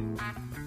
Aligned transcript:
Thank 0.00 0.20
you. 0.56 0.59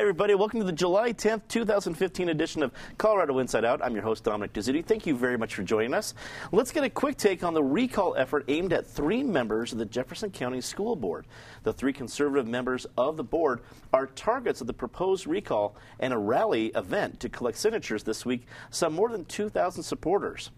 Hi, 0.00 0.02
everybody. 0.02 0.34
Welcome 0.34 0.60
to 0.60 0.64
the 0.64 0.72
July 0.72 1.12
10th, 1.12 1.42
2015 1.48 2.30
edition 2.30 2.62
of 2.62 2.72
Colorado 2.96 3.38
Inside 3.38 3.66
Out. 3.66 3.84
I'm 3.84 3.92
your 3.92 4.02
host, 4.02 4.24
Dominic 4.24 4.54
Dezzutti. 4.54 4.82
Thank 4.82 5.06
you 5.06 5.14
very 5.14 5.36
much 5.36 5.54
for 5.54 5.62
joining 5.62 5.92
us. 5.92 6.14
Let's 6.52 6.72
get 6.72 6.84
a 6.84 6.88
quick 6.88 7.18
take 7.18 7.44
on 7.44 7.52
the 7.52 7.62
recall 7.62 8.16
effort 8.16 8.46
aimed 8.48 8.72
at 8.72 8.86
three 8.86 9.22
members 9.22 9.72
of 9.72 9.78
the 9.78 9.84
Jefferson 9.84 10.30
County 10.30 10.62
School 10.62 10.96
Board. 10.96 11.26
The 11.64 11.74
three 11.74 11.92
conservative 11.92 12.48
members 12.48 12.86
of 12.96 13.18
the 13.18 13.24
board 13.24 13.60
are 13.92 14.06
targets 14.06 14.62
of 14.62 14.66
the 14.68 14.72
proposed 14.72 15.26
recall 15.26 15.76
and 15.98 16.14
a 16.14 16.18
rally 16.18 16.68
event 16.68 17.20
to 17.20 17.28
collect 17.28 17.58
signatures 17.58 18.02
this 18.02 18.24
week, 18.24 18.46
some 18.70 18.94
more 18.94 19.10
than 19.10 19.26
2,000 19.26 19.82
supporters. 19.82 20.50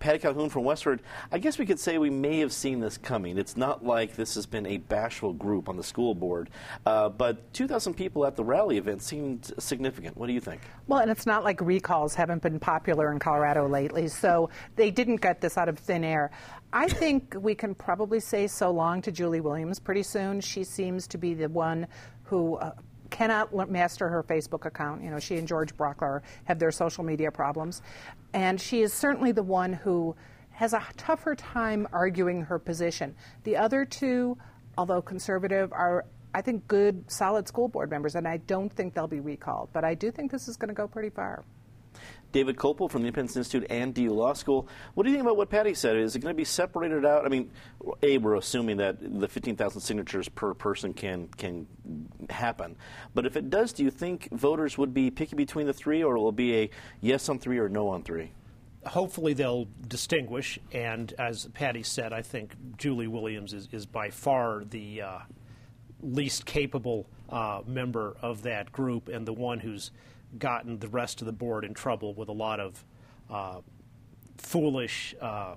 Patty 0.00 0.18
Calhoun 0.18 0.48
from 0.48 0.64
Westword, 0.64 1.00
I 1.30 1.38
guess 1.38 1.58
we 1.58 1.66
could 1.66 1.78
say 1.78 1.98
we 1.98 2.08
may 2.08 2.38
have 2.40 2.52
seen 2.52 2.80
this 2.80 2.96
coming. 2.96 3.36
It's 3.36 3.56
not 3.56 3.84
like 3.84 4.16
this 4.16 4.34
has 4.34 4.46
been 4.46 4.66
a 4.66 4.78
bashful 4.78 5.34
group 5.34 5.68
on 5.68 5.76
the 5.76 5.84
school 5.84 6.14
board, 6.14 6.48
uh, 6.86 7.10
but 7.10 7.52
2,000 7.52 7.94
people 7.94 8.24
at 8.24 8.34
the 8.34 8.42
rally 8.42 8.78
event 8.78 9.02
seemed 9.02 9.52
significant. 9.58 10.16
What 10.16 10.26
do 10.26 10.32
you 10.32 10.40
think? 10.40 10.62
Well, 10.86 11.00
and 11.00 11.10
it's 11.10 11.26
not 11.26 11.44
like 11.44 11.60
recalls 11.60 12.14
haven't 12.14 12.42
been 12.42 12.58
popular 12.58 13.12
in 13.12 13.18
Colorado 13.18 13.68
lately, 13.68 14.08
so 14.08 14.48
they 14.74 14.90
didn't 14.90 15.20
get 15.20 15.42
this 15.42 15.58
out 15.58 15.68
of 15.68 15.78
thin 15.78 16.02
air. 16.02 16.30
I 16.72 16.88
think 16.88 17.34
we 17.38 17.54
can 17.54 17.74
probably 17.74 18.20
say 18.20 18.46
so 18.46 18.70
long 18.70 19.02
to 19.02 19.12
Julie 19.12 19.40
Williams 19.40 19.78
pretty 19.78 20.02
soon. 20.02 20.40
She 20.40 20.64
seems 20.64 21.06
to 21.08 21.18
be 21.18 21.34
the 21.34 21.48
one 21.48 21.86
who 22.22 22.56
uh, 22.56 22.72
cannot 23.10 23.52
master 23.70 24.08
her 24.08 24.22
Facebook 24.22 24.64
account. 24.64 25.02
You 25.02 25.10
know, 25.10 25.18
she 25.18 25.36
and 25.36 25.46
George 25.46 25.76
Brauchler 25.76 26.22
have 26.44 26.58
their 26.58 26.70
social 26.70 27.04
media 27.04 27.30
problems. 27.30 27.82
And 28.32 28.60
she 28.60 28.82
is 28.82 28.92
certainly 28.92 29.32
the 29.32 29.42
one 29.42 29.72
who 29.72 30.16
has 30.50 30.72
a 30.72 30.82
tougher 30.96 31.34
time 31.34 31.88
arguing 31.92 32.42
her 32.42 32.58
position. 32.58 33.14
The 33.44 33.56
other 33.56 33.84
two, 33.84 34.36
although 34.76 35.02
conservative, 35.02 35.72
are, 35.72 36.04
I 36.34 36.42
think, 36.42 36.68
good, 36.68 37.10
solid 37.10 37.48
school 37.48 37.68
board 37.68 37.90
members, 37.90 38.14
and 38.14 38.28
I 38.28 38.38
don't 38.38 38.70
think 38.70 38.94
they'll 38.94 39.06
be 39.06 39.20
recalled. 39.20 39.70
But 39.72 39.84
I 39.84 39.94
do 39.94 40.10
think 40.10 40.30
this 40.30 40.48
is 40.48 40.56
going 40.56 40.68
to 40.68 40.74
go 40.74 40.86
pretty 40.86 41.10
far. 41.10 41.44
David 42.32 42.56
Kopel 42.56 42.90
from 42.90 43.02
the 43.02 43.08
Independence 43.08 43.36
Institute 43.36 43.66
and 43.70 43.92
DU 43.92 44.10
Law 44.10 44.34
School. 44.34 44.68
What 44.94 45.04
do 45.04 45.10
you 45.10 45.16
think 45.16 45.26
about 45.26 45.36
what 45.36 45.50
Patty 45.50 45.74
said? 45.74 45.96
Is 45.96 46.14
it 46.14 46.20
going 46.20 46.34
to 46.34 46.36
be 46.36 46.44
separated 46.44 47.04
out? 47.04 47.24
I 47.24 47.28
mean, 47.28 47.50
A, 48.02 48.18
we're 48.18 48.36
assuming 48.36 48.76
that 48.76 48.98
the 49.00 49.26
15,000 49.26 49.80
signatures 49.80 50.28
per 50.28 50.54
person 50.54 50.94
can, 50.94 51.28
can 51.36 51.66
happen. 52.30 52.76
But 53.14 53.26
if 53.26 53.36
it 53.36 53.50
does, 53.50 53.72
do 53.72 53.82
you 53.84 53.90
think 53.90 54.28
voters 54.32 54.78
would 54.78 54.94
be 54.94 55.10
picky 55.10 55.36
between 55.36 55.66
the 55.66 55.72
three, 55.72 56.02
or 56.02 56.16
will 56.18 56.30
it 56.30 56.36
be 56.36 56.56
a 56.56 56.70
yes 57.00 57.28
on 57.28 57.38
three 57.38 57.58
or 57.58 57.68
no 57.68 57.88
on 57.88 58.02
three? 58.02 58.32
hopefully 58.86 59.34
they'll 59.34 59.68
distinguish. 59.88 60.58
And 60.72 61.12
as 61.18 61.48
Patty 61.54 61.82
said, 61.82 62.12
I 62.12 62.22
think 62.22 62.54
Julie 62.76 63.08
Williams 63.08 63.52
is, 63.52 63.68
is 63.72 63.86
by 63.86 64.10
far 64.10 64.64
the 64.64 65.02
uh, 65.02 65.18
least 66.02 66.46
capable 66.46 67.06
uh, 67.28 67.60
member 67.66 68.16
of 68.22 68.42
that 68.42 68.72
group 68.72 69.08
and 69.08 69.26
the 69.26 69.32
one 69.32 69.60
who's 69.60 69.90
gotten 70.38 70.78
the 70.78 70.88
rest 70.88 71.20
of 71.20 71.26
the 71.26 71.32
board 71.32 71.64
in 71.64 71.74
trouble 71.74 72.14
with 72.14 72.28
a 72.28 72.32
lot 72.32 72.60
of 72.60 72.84
uh, 73.30 73.60
foolish, 74.38 75.14
uh, 75.20 75.54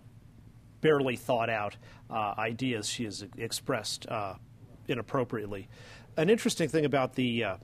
barely 0.82 1.16
thought 1.16 1.50
out 1.50 1.78
uh, 2.10 2.34
ideas 2.38 2.88
she 2.88 3.06
has 3.06 3.24
expressed 3.38 4.06
uh, 4.08 4.34
inappropriately. 4.88 5.70
An 6.16 6.30
interesting 6.30 6.70
thing 6.70 6.86
about 6.86 7.16
the 7.16 7.44
uh, 7.44 7.58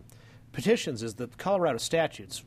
petitions 0.52 1.04
is 1.04 1.16
that 1.16 1.38
Colorado 1.38 1.78
statutes 1.78 2.44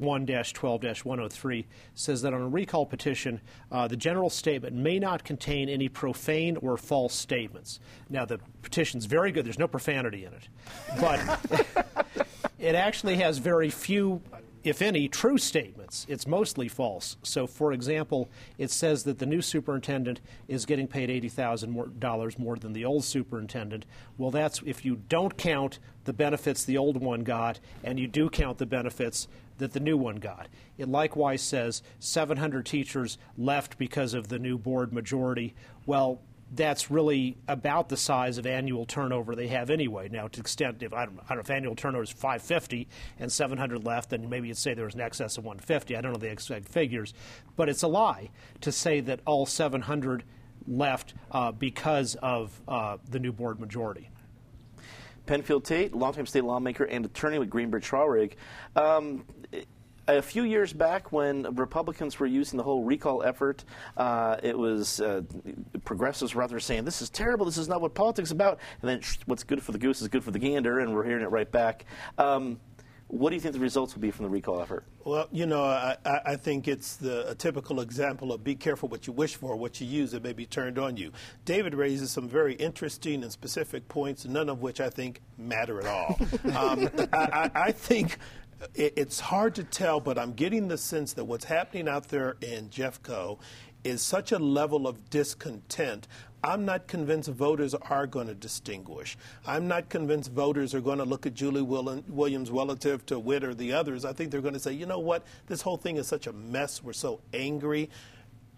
1-12-103 0.00 1.64
says 1.94 2.22
that 2.22 2.32
on 2.32 2.40
a 2.40 2.48
recall 2.48 2.86
petition, 2.86 3.40
uh, 3.70 3.86
the 3.86 3.96
general 3.96 4.30
statement 4.30 4.74
may 4.74 4.98
not 4.98 5.22
contain 5.24 5.68
any 5.68 5.88
profane 5.88 6.56
or 6.58 6.76
false 6.76 7.14
statements. 7.14 7.80
Now, 8.08 8.24
the 8.24 8.38
petition's 8.62 9.04
very 9.04 9.30
good. 9.30 9.44
There's 9.44 9.58
no 9.58 9.68
profanity 9.68 10.24
in 10.24 10.32
it, 10.32 10.48
but 11.00 11.86
it 12.58 12.74
actually 12.74 13.16
has 13.16 13.38
very 13.38 13.70
few, 13.70 14.22
if 14.64 14.80
any, 14.80 15.08
true 15.08 15.36
statements. 15.36 16.06
It's 16.08 16.26
mostly 16.26 16.68
false. 16.68 17.16
So, 17.22 17.46
for 17.46 17.72
example, 17.72 18.30
it 18.56 18.70
says 18.70 19.04
that 19.04 19.18
the 19.18 19.26
new 19.26 19.42
superintendent 19.42 20.20
is 20.48 20.64
getting 20.64 20.88
paid 20.88 21.10
$80,000 21.10 22.38
more 22.38 22.56
than 22.56 22.72
the 22.72 22.84
old 22.84 23.04
superintendent. 23.04 23.84
Well, 24.16 24.30
that's 24.30 24.62
if 24.64 24.84
you 24.84 24.96
don't 25.08 25.36
count 25.36 25.78
the 26.04 26.14
benefits 26.14 26.64
the 26.64 26.78
old 26.78 26.96
one 26.96 27.24
got 27.24 27.60
and 27.82 28.00
you 28.00 28.06
do 28.06 28.30
count 28.30 28.58
the 28.58 28.66
benefits 28.66 29.28
that 29.58 29.72
the 29.72 29.80
new 29.80 29.96
one 29.96 30.16
got. 30.16 30.48
It 30.78 30.88
likewise 30.88 31.42
says 31.42 31.82
700 31.98 32.66
teachers 32.66 33.18
left 33.36 33.78
because 33.78 34.14
of 34.14 34.28
the 34.28 34.38
new 34.38 34.58
board 34.58 34.92
majority. 34.92 35.54
Well, 35.86 36.20
that's 36.52 36.90
really 36.90 37.36
about 37.48 37.88
the 37.88 37.96
size 37.96 38.38
of 38.38 38.46
annual 38.46 38.84
turnover 38.84 39.34
they 39.34 39.48
have 39.48 39.70
anyway. 39.70 40.08
Now, 40.08 40.28
to 40.28 40.36
the 40.36 40.40
extent 40.40 40.82
if 40.82 40.92
I 40.92 41.06
don't, 41.06 41.18
I 41.20 41.28
don't 41.28 41.38
know 41.38 41.40
if 41.40 41.50
annual 41.50 41.74
turnover 41.74 42.04
is 42.04 42.10
550 42.10 42.86
and 43.18 43.30
700 43.30 43.84
left, 43.84 44.10
then 44.10 44.28
maybe 44.28 44.48
you'd 44.48 44.56
say 44.56 44.74
there 44.74 44.84
was 44.84 44.94
an 44.94 45.00
excess 45.00 45.38
of 45.38 45.44
150. 45.44 45.96
I 45.96 46.00
don't 46.00 46.12
know 46.12 46.18
the 46.18 46.30
exact 46.30 46.68
figures, 46.68 47.14
but 47.56 47.68
it's 47.68 47.82
a 47.82 47.88
lie 47.88 48.30
to 48.60 48.70
say 48.70 49.00
that 49.00 49.20
all 49.26 49.46
700 49.46 50.24
left 50.66 51.14
uh, 51.30 51.52
because 51.52 52.14
of 52.16 52.60
uh, 52.68 52.98
the 53.10 53.18
new 53.18 53.32
board 53.32 53.60
majority. 53.60 54.10
Penfield 55.26 55.64
Tate, 55.64 55.94
longtime 55.94 56.26
state 56.26 56.44
lawmaker 56.44 56.84
and 56.84 57.06
attorney 57.06 57.38
with 57.38 57.48
Greenberg 57.48 57.82
Traurig. 57.82 58.34
Um, 58.76 59.24
a 60.08 60.22
few 60.22 60.44
years 60.44 60.72
back 60.72 61.12
when 61.12 61.54
Republicans 61.54 62.18
were 62.18 62.26
using 62.26 62.56
the 62.56 62.62
whole 62.62 62.82
recall 62.82 63.22
effort, 63.22 63.64
uh, 63.96 64.36
it 64.42 64.56
was 64.56 65.00
uh, 65.00 65.22
progressives 65.84 66.34
rather 66.34 66.60
saying, 66.60 66.84
this 66.84 67.02
is 67.02 67.10
terrible, 67.10 67.46
this 67.46 67.58
is 67.58 67.68
not 67.68 67.80
what 67.80 67.94
politics 67.94 68.28
is 68.28 68.32
about, 68.32 68.58
and 68.82 68.88
then 68.88 69.00
sh- 69.00 69.18
what's 69.26 69.44
good 69.44 69.62
for 69.62 69.72
the 69.72 69.78
goose 69.78 70.02
is 70.02 70.08
good 70.08 70.24
for 70.24 70.30
the 70.30 70.38
gander, 70.38 70.80
and 70.80 70.94
we're 70.94 71.04
hearing 71.04 71.22
it 71.22 71.30
right 71.30 71.50
back. 71.50 71.84
Um, 72.18 72.58
what 73.08 73.30
do 73.30 73.36
you 73.36 73.40
think 73.40 73.54
the 73.54 73.60
results 73.60 73.94
will 73.94 74.00
be 74.00 74.10
from 74.10 74.24
the 74.24 74.30
recall 74.30 74.60
effort? 74.60 74.84
Well, 75.04 75.28
you 75.30 75.44
know, 75.44 75.62
I, 75.62 75.96
I 76.04 76.36
think 76.36 76.66
it's 76.66 76.96
the, 76.96 77.28
a 77.28 77.34
typical 77.34 77.80
example 77.80 78.32
of 78.32 78.42
be 78.42 78.54
careful 78.54 78.88
what 78.88 79.06
you 79.06 79.12
wish 79.12 79.36
for, 79.36 79.54
what 79.54 79.80
you 79.80 79.86
use, 79.86 80.14
it 80.14 80.22
may 80.22 80.32
be 80.32 80.46
turned 80.46 80.78
on 80.78 80.96
you. 80.96 81.12
David 81.44 81.74
raises 81.74 82.10
some 82.10 82.28
very 82.28 82.54
interesting 82.54 83.22
and 83.22 83.30
specific 83.30 83.86
points, 83.88 84.24
none 84.24 84.48
of 84.48 84.62
which 84.62 84.80
I 84.80 84.88
think 84.88 85.20
matter 85.36 85.78
at 85.80 85.86
all. 85.86 86.18
um, 86.56 86.88
I, 87.12 87.50
I, 87.54 87.72
think 87.72 88.18
it's 88.74 89.20
hard 89.20 89.54
to 89.56 89.64
tell, 89.64 90.00
but 90.00 90.18
I'm 90.18 90.32
getting 90.32 90.68
the 90.68 90.78
sense 90.78 91.12
that 91.14 91.24
what's 91.24 91.44
happening 91.44 91.88
out 91.88 92.08
there 92.08 92.36
in 92.40 92.68
Jeffco 92.70 93.38
is 93.84 94.00
such 94.00 94.32
a 94.32 94.38
level 94.38 94.86
of 94.86 95.10
discontent. 95.10 96.08
I'm 96.42 96.64
not 96.64 96.86
convinced 96.86 97.30
voters 97.30 97.74
are 97.74 98.06
going 98.06 98.26
to 98.26 98.34
distinguish. 98.34 99.16
I'm 99.46 99.66
not 99.66 99.88
convinced 99.88 100.30
voters 100.30 100.74
are 100.74 100.80
going 100.80 100.98
to 100.98 101.04
look 101.04 101.26
at 101.26 101.34
Julie 101.34 101.62
Williams 101.62 102.50
relative 102.50 103.06
to 103.06 103.18
Witt 103.18 103.44
or 103.44 103.54
the 103.54 103.72
others. 103.72 104.04
I 104.04 104.12
think 104.12 104.30
they're 104.30 104.42
going 104.42 104.54
to 104.54 104.60
say, 104.60 104.72
you 104.72 104.84
know 104.84 104.98
what, 104.98 105.24
this 105.46 105.62
whole 105.62 105.78
thing 105.78 105.96
is 105.96 106.06
such 106.06 106.26
a 106.26 106.32
mess. 106.32 106.82
We're 106.82 106.92
so 106.92 107.20
angry 107.32 107.88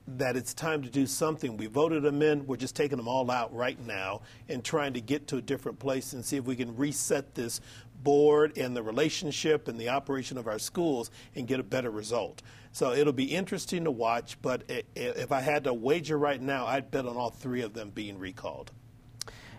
that 0.09 0.37
it's 0.37 0.55
time 0.55 0.83
to 0.83 0.89
do 0.89 1.05
something. 1.07 1.57
We 1.57 1.67
voted 1.67 2.05
them 2.05 2.23
in. 2.23 2.47
We're 2.47 2.57
just 2.57 2.77
taking 2.77 2.97
them 2.97 3.09
all 3.09 3.29
out 3.29 3.53
right 3.53 3.79
now 3.85 4.23
and 4.49 4.65
trying 4.65 4.93
to 4.95 5.01
get 5.01 5.27
to 5.29 5.37
a 5.37 5.43
different 5.43 5.81
place 5.81 6.13
and 6.13 6.25
see 6.25 6.37
if 6.37 6.45
we 6.45 6.55
can 6.55 6.77
reset 6.77 7.35
this 7.35 7.61
board 8.07 8.57
and 8.57 8.77
the 8.77 8.83
relationship 8.85 9.67
and 9.67 9.81
the 9.81 9.89
operation 9.89 10.39
of 10.39 10.47
our 10.47 10.61
schools 10.61 11.11
and 11.35 11.49
get 11.49 11.59
a 11.59 11.65
better 11.65 11.91
result. 11.91 12.41
So 12.71 12.93
it'll 12.93 13.13
be 13.13 13.35
interesting 13.35 13.83
to 13.83 13.91
watch, 13.91 14.41
but 14.41 14.63
if 14.95 15.33
I 15.33 15.41
had 15.41 15.65
to 15.65 15.75
wager 15.75 16.17
right 16.17 16.41
now, 16.41 16.67
I'd 16.67 16.93
bet 16.93 17.05
on 17.05 17.17
all 17.17 17.31
three 17.31 17.63
of 17.63 17.75
them 17.75 17.91
being 17.91 18.17
recalled. 18.17 18.71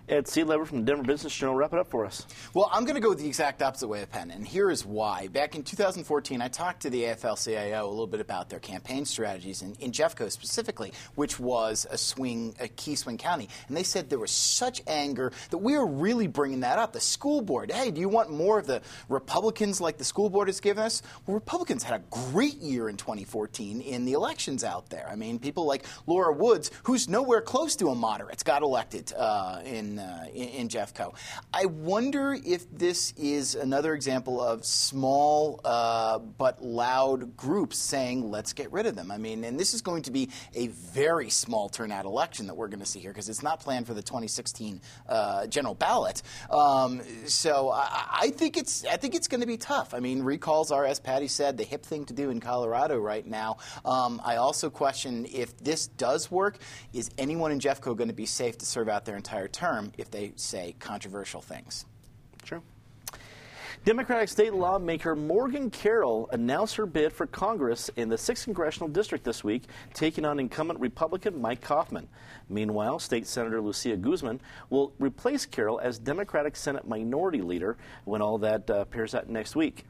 Ed 0.10 0.26
Sealover 0.26 0.66
from 0.66 0.80
the 0.80 0.86
Denver 0.86 1.04
Business 1.04 1.36
Journal, 1.36 1.56
wrap 1.56 1.74
it 1.74 1.80
up 1.80 1.90
for 1.90 2.06
us. 2.06 2.26
Well, 2.54 2.70
I'm 2.72 2.86
going 2.86 2.96
to 2.96 3.02
go 3.02 3.14
the 3.14 3.28
exact 3.28 3.62
opposite 3.62 3.90
way 3.90 4.02
of 4.02 4.10
Penn, 4.10 4.32
and 4.32 4.48
here 4.48 4.72
is 4.72 4.86
why. 4.86 5.28
Back 5.28 5.54
in 5.56 5.64
2014, 5.64 6.42
I 6.42 6.48
talked 6.48 6.84
to 6.84 6.90
the 6.90 7.04
AFL-CIO 7.04 7.86
a 7.86 7.90
little 7.90 8.08
bit 8.08 8.22
about 8.22 8.50
their 8.50 8.60
campaign 8.60 9.04
strategies 9.04 9.64
in, 9.64 9.76
in 9.82 9.92
Jeffco 9.92 10.32
specifically, 10.32 10.94
which 11.16 11.42
was 11.42 11.86
a 11.92 11.98
swing, 11.98 12.56
a 12.62 12.70
key 12.70 12.96
swing 12.96 13.18
county, 13.18 13.50
and 13.68 13.76
they 13.76 13.84
said 13.84 14.10
there 14.10 14.18
was 14.18 14.32
such 14.32 14.82
anger 14.88 15.34
that 15.50 15.58
we 15.58 15.76
are 15.76 15.86
really 15.86 16.28
bringing 16.28 16.62
that 16.62 16.80
up. 16.80 16.94
The 16.94 17.02
school 17.02 17.42
board, 17.42 17.70
hey, 17.70 17.92
do 17.92 18.00
you 18.00 18.08
want 18.08 18.32
more 18.32 18.60
of 18.60 18.66
the 18.66 18.82
Republicans 19.10 19.82
like 19.82 19.98
the 19.98 20.06
school 20.06 20.30
board 20.30 20.48
has 20.48 20.62
given 20.62 20.84
us? 20.84 21.02
Well, 21.26 21.36
Republicans 21.36 21.84
had 21.84 22.00
a 22.00 22.04
great 22.32 22.56
year 22.56 22.88
in 22.88 22.96
2014 22.96 23.82
in 23.82 24.06
the 24.06 24.14
elections 24.14 24.64
out 24.64 24.90
there. 24.90 25.10
I 25.12 25.18
mean, 25.18 25.38
people 25.38 25.66
like 25.66 25.84
Laura 26.06 26.32
Woods, 26.32 26.72
who's 26.84 27.10
nowhere 27.10 27.42
close 27.42 27.76
to 27.76 27.90
a 27.90 27.96
moderate, 27.96 28.42
got 28.46 28.62
elected 28.62 29.12
uh, 29.12 29.60
in 29.66 29.97
in, 29.98 30.06
uh, 30.06 30.26
in, 30.34 30.48
in 30.50 30.70
Jeffco. 30.70 31.14
I 31.54 31.66
wonder 31.66 32.38
if 32.46 32.70
this 32.72 33.14
is 33.18 33.56
another 33.56 33.94
example 33.94 34.42
of 34.42 34.66
small 34.66 35.60
uh, 35.64 36.20
but 36.20 36.64
loud 36.64 37.36
groups 37.36 37.78
saying, 37.78 38.30
let's 38.30 38.54
get 38.54 38.72
rid 38.72 38.86
of 38.86 38.96
them. 38.96 39.12
I 39.12 39.18
mean, 39.18 39.44
and 39.44 39.60
this 39.60 39.74
is 39.74 39.82
going 39.82 40.04
to 40.04 40.12
be 40.12 40.30
a 40.54 40.68
very 40.68 41.30
small 41.30 41.70
turnout 41.70 42.06
election 42.06 42.48
that 42.48 42.56
we're 42.56 42.68
going 42.68 42.80
to 42.80 42.86
see 42.86 43.00
here 43.00 43.12
because 43.12 43.30
it's 43.30 43.44
not 43.44 43.60
planned 43.60 43.88
for 43.88 43.94
the 43.94 44.02
2016 44.02 44.82
uh, 45.08 45.48
general 45.48 45.76
ballot. 45.76 46.22
Um, 46.50 47.02
so 47.26 47.70
I, 47.70 48.08
I, 48.22 48.30
think 48.30 48.58
it's 48.58 48.86
I 48.86 48.98
think 48.98 49.16
it's 49.16 49.28
going 49.28 49.42
to 49.42 49.48
be 49.48 49.58
tough. 49.58 49.94
I 49.94 50.00
mean, 50.00 50.22
recalls 50.24 50.72
are, 50.72 50.86
as 50.86 51.00
Patty 51.00 51.28
said, 51.28 51.58
the 51.58 51.64
hip 51.64 51.86
thing 51.86 52.06
to 52.06 52.14
do 52.14 52.30
in 52.30 52.40
Colorado 52.40 52.98
right 52.98 53.26
now. 53.26 53.58
Um, 53.86 54.22
I 54.24 54.38
also 54.38 54.70
question 54.70 55.26
if 55.32 55.58
this 55.58 55.88
does 55.88 56.30
work, 56.32 56.58
is 56.94 57.10
anyone 57.18 57.52
in 57.52 57.60
Jeffco 57.60 57.96
going 57.96 58.10
to 58.10 58.14
be 58.14 58.26
safe 58.26 58.58
to 58.60 58.66
serve 58.66 58.90
out 58.90 59.06
their 59.06 59.16
entire 59.16 59.48
term 59.48 59.87
if 59.98 60.12
they 60.12 60.34
say 60.36 60.76
controversial 60.80 61.42
things? 61.42 61.86
True. 62.44 62.62
Democratic 63.86 64.28
state 64.28 64.54
lawmaker 64.54 65.16
Morgan 65.16 65.70
Carroll 65.70 66.28
announced 66.34 66.76
her 66.76 66.86
bid 66.86 67.14
for 67.14 67.26
Congress 67.26 67.90
in 67.96 68.10
the 68.10 68.18
6th 68.18 68.44
Congressional 68.44 68.90
District 68.90 69.24
this 69.24 69.44
week, 69.44 69.64
taking 69.94 70.26
on 70.26 70.40
incumbent 70.40 70.80
Republican 70.80 71.40
Mike 71.40 71.62
Coffman. 71.62 72.08
Meanwhile, 72.50 73.00
State 73.00 73.28
Senator 73.28 73.62
Lucia 73.62 73.96
Guzman 73.96 74.42
will 74.70 74.94
replace 75.00 75.46
Carroll 75.46 75.80
as 75.80 76.00
Democratic 76.00 76.56
Senate 76.58 76.86
Minority 76.86 77.42
Leader 77.42 77.78
when 78.04 78.22
all 78.22 78.38
that 78.40 78.70
uh, 78.70 78.84
pairs 78.86 79.16
out 79.16 79.30
next 79.30 79.56
week. 79.56 79.86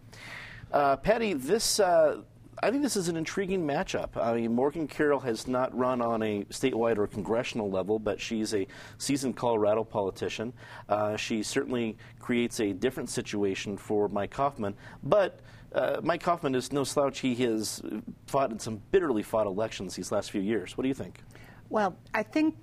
Uh, 0.72 0.98
Patty, 0.98 1.34
this 1.34 1.80
uh, 1.80 2.22
I 2.64 2.72
think 2.72 2.82
this 2.82 2.98
is 2.98 3.08
an 3.08 3.18
intriguing 3.18 3.66
matchup. 3.66 4.18
I 4.18 4.34
mean, 4.34 4.56
Morgan 4.56 4.88
Carroll 4.88 5.20
has 5.20 5.48
not 5.48 5.78
run 5.78 6.02
on 6.02 6.24
a 6.24 6.44
statewide 6.46 6.98
or 6.98 7.06
congressional 7.06 7.70
level, 7.70 8.00
but 8.00 8.20
she's 8.20 8.54
a 8.56 8.66
seasoned 8.98 9.36
Colorado 9.36 9.84
politician. 9.84 10.54
Uh, 10.90 11.16
she 11.16 11.44
certainly 11.44 11.98
creates 12.20 12.60
a 12.60 12.74
different 12.74 13.10
situation 13.10 13.78
for 13.78 14.08
Mike 14.08 14.32
Coffman, 14.34 14.74
but 15.04 15.42
uh, 15.74 16.00
Mike 16.02 16.24
Coffman 16.24 16.56
is 16.56 16.72
no 16.72 16.84
slouch. 16.84 17.20
He 17.20 17.36
has 17.36 17.84
fought 18.26 18.52
in 18.52 18.58
some 18.58 18.82
bitterly 18.92 19.22
fought 19.22 19.46
elections 19.46 19.96
these 19.96 20.12
last 20.12 20.32
few 20.32 20.42
years. 20.42 20.78
What 20.78 20.82
do 20.82 20.88
you 20.88 20.96
think? 20.96 21.22
Well, 21.70 21.96
I 22.14 22.24
think 22.24 22.56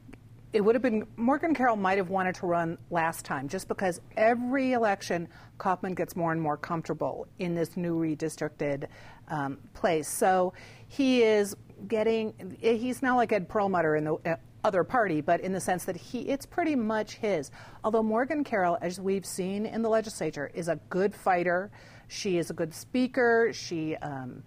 it 0.55 0.65
would 0.65 0.77
have 0.77 0.83
been 0.83 1.05
Morgan 1.17 1.53
Carroll 1.53 1.75
might 1.75 1.99
have 1.99 2.11
wanted 2.11 2.37
to 2.37 2.47
run 2.47 2.79
last 2.89 3.25
time 3.25 3.49
just 3.49 3.67
because 3.67 4.01
every 4.17 4.73
election 4.73 5.29
Coffman 5.59 5.97
gets 5.97 6.15
more 6.15 6.31
and 6.31 6.41
more 6.41 6.57
comfortable 6.57 7.27
in 7.41 7.57
this 7.57 7.77
new 7.77 7.99
redistricted 7.99 8.87
um, 9.29 9.59
place. 9.75 10.09
So 10.09 10.53
he 10.87 11.25
is 11.25 11.57
getting 11.89 12.57
he's 12.61 13.03
now 13.03 13.17
like 13.17 13.33
Ed 13.33 13.49
Perlmutter 13.49 13.97
in 13.97 14.05
the 14.05 14.15
uh, 14.25 14.37
other 14.63 14.85
party, 14.85 15.21
but 15.21 15.41
in 15.41 15.53
the 15.53 15.61
sense 15.61 15.85
that 15.87 15.97
he 15.97 16.21
it's 16.21 16.47
pretty 16.47 16.77
much 16.77 17.17
his. 17.17 17.51
Although 17.83 18.05
Morgan 18.05 18.45
Carroll, 18.45 18.79
as 18.81 19.01
we've 19.01 19.27
seen 19.27 19.67
in 19.67 19.83
the 19.83 19.91
legislature, 19.91 20.53
is 20.55 20.69
a 20.69 20.77
good 20.89 21.13
fighter. 21.13 21.73
She 22.07 22.39
is 22.39 22.51
a 22.51 22.55
good 22.55 22.73
speaker. 22.73 23.51
She 23.53 23.97
um, 23.97 24.45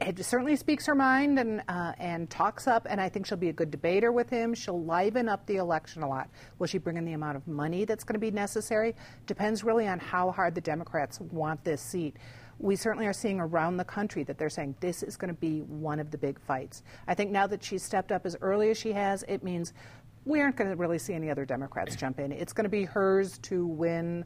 it 0.00 0.22
certainly 0.24 0.56
speaks 0.56 0.84
her 0.86 0.94
mind 0.94 1.38
and 1.38 1.62
uh, 1.68 1.92
and 1.98 2.28
talks 2.28 2.66
up, 2.66 2.86
and 2.88 3.00
I 3.00 3.08
think 3.08 3.26
she'll 3.26 3.38
be 3.38 3.48
a 3.48 3.52
good 3.52 3.70
debater 3.70 4.12
with 4.12 4.28
him. 4.28 4.52
She'll 4.52 4.82
liven 4.82 5.28
up 5.28 5.46
the 5.46 5.56
election 5.56 6.02
a 6.02 6.08
lot. 6.08 6.28
Will 6.58 6.66
she 6.66 6.78
bring 6.78 6.96
in 6.96 7.04
the 7.04 7.14
amount 7.14 7.36
of 7.36 7.48
money 7.48 7.84
that's 7.84 8.04
going 8.04 8.14
to 8.14 8.20
be 8.20 8.30
necessary? 8.30 8.94
Depends 9.26 9.64
really 9.64 9.88
on 9.88 9.98
how 9.98 10.30
hard 10.30 10.54
the 10.54 10.60
Democrats 10.60 11.20
want 11.20 11.64
this 11.64 11.80
seat. 11.80 12.16
We 12.58 12.76
certainly 12.76 13.06
are 13.06 13.12
seeing 13.12 13.40
around 13.40 13.76
the 13.76 13.84
country 13.84 14.22
that 14.24 14.38
they're 14.38 14.50
saying 14.50 14.76
this 14.80 15.02
is 15.02 15.16
going 15.16 15.34
to 15.34 15.40
be 15.40 15.60
one 15.60 15.98
of 15.98 16.10
the 16.10 16.18
big 16.18 16.38
fights. 16.40 16.82
I 17.06 17.14
think 17.14 17.30
now 17.30 17.46
that 17.46 17.62
she's 17.62 17.82
stepped 17.82 18.12
up 18.12 18.26
as 18.26 18.36
early 18.40 18.70
as 18.70 18.78
she 18.78 18.92
has, 18.92 19.24
it 19.28 19.42
means 19.42 19.72
we 20.24 20.40
aren't 20.40 20.56
going 20.56 20.70
to 20.70 20.76
really 20.76 20.98
see 20.98 21.14
any 21.14 21.30
other 21.30 21.44
Democrats 21.44 21.96
jump 21.96 22.18
in. 22.18 22.32
It's 22.32 22.52
going 22.52 22.64
to 22.64 22.70
be 22.70 22.84
hers 22.84 23.38
to 23.38 23.66
win 23.66 24.24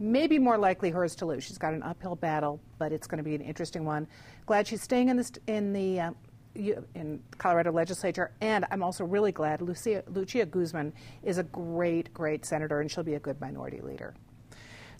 maybe 0.00 0.38
more 0.38 0.58
likely 0.58 0.90
hers 0.90 1.14
to 1.16 1.26
lose. 1.26 1.44
She's 1.44 1.58
got 1.58 1.74
an 1.74 1.82
uphill 1.82 2.16
battle, 2.16 2.58
but 2.78 2.90
it's 2.90 3.06
going 3.06 3.18
to 3.18 3.24
be 3.24 3.34
an 3.34 3.42
interesting 3.42 3.84
one. 3.84 4.08
Glad 4.46 4.66
she's 4.66 4.82
staying 4.82 5.10
in, 5.10 5.16
the 5.18 5.38
in 5.46 5.72
the 5.72 6.00
uh, 6.00 6.10
in 6.54 7.22
Colorado 7.38 7.70
legislature, 7.70 8.32
and 8.40 8.64
I'm 8.72 8.82
also 8.82 9.04
really 9.04 9.30
glad 9.30 9.62
Lucia, 9.62 10.02
Lucia 10.08 10.44
Guzman 10.46 10.92
is 11.22 11.38
a 11.38 11.44
great, 11.44 12.12
great 12.12 12.44
senator, 12.44 12.80
and 12.80 12.90
she'll 12.90 13.04
be 13.04 13.14
a 13.14 13.20
good 13.20 13.40
minority 13.40 13.80
leader. 13.80 14.14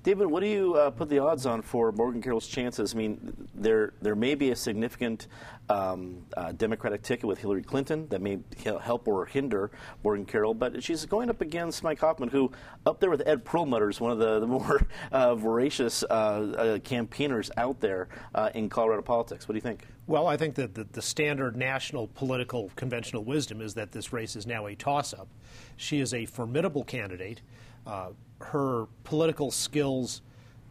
David, 0.02 0.28
what 0.28 0.40
do 0.40 0.46
you 0.46 0.74
uh, 0.76 0.90
put 0.90 1.10
the 1.10 1.18
odds 1.18 1.44
on 1.44 1.60
for 1.60 1.92
Morgan 1.92 2.22
Carroll's 2.22 2.46
chances? 2.46 2.94
I 2.94 2.96
mean, 2.96 3.48
there 3.54 3.92
there 4.00 4.14
may 4.14 4.34
be 4.34 4.50
a 4.50 4.56
significant 4.56 5.26
um, 5.68 6.24
uh, 6.34 6.52
Democratic 6.52 7.02
ticket 7.02 7.26
with 7.26 7.38
Hillary 7.38 7.62
Clinton 7.62 8.08
that 8.08 8.22
may 8.22 8.38
help 8.80 9.06
or 9.06 9.26
hinder 9.26 9.70
Morgan 10.02 10.24
Carroll, 10.24 10.54
but 10.54 10.82
she's 10.82 11.04
going 11.04 11.28
up 11.28 11.42
against 11.42 11.82
Mike 11.82 12.00
Coffman, 12.00 12.30
who 12.30 12.50
up 12.86 12.98
there 12.98 13.10
with 13.10 13.22
Ed 13.26 13.44
Perlmutter 13.44 13.90
is 13.90 14.00
one 14.00 14.10
of 14.10 14.18
the, 14.18 14.40
the 14.40 14.46
more 14.46 14.86
uh, 15.12 15.34
voracious 15.34 16.02
uh, 16.04 16.06
uh, 16.06 16.78
campaigners 16.78 17.50
out 17.58 17.78
there 17.80 18.08
uh, 18.34 18.48
in 18.54 18.70
Colorado 18.70 19.02
politics. 19.02 19.46
What 19.48 19.52
do 19.52 19.56
you 19.58 19.62
think? 19.62 19.86
Well, 20.06 20.26
I 20.26 20.38
think 20.38 20.54
that 20.54 20.74
the, 20.74 20.84
the, 20.84 21.02
standard 21.02 21.56
national 21.56 22.08
political 22.08 22.70
conventional 22.74 23.22
wisdom 23.22 23.60
is 23.60 23.74
that 23.74 23.92
this 23.92 24.12
race 24.14 24.34
is 24.34 24.46
now 24.46 24.66
a 24.66 24.74
toss 24.74 25.12
up. 25.12 25.28
She 25.76 26.00
is 26.00 26.14
a 26.14 26.24
formidable 26.24 26.84
candidate. 26.84 27.42
Uh, 27.86 28.10
her 28.40 28.86
political 29.04 29.50
skills 29.50 30.22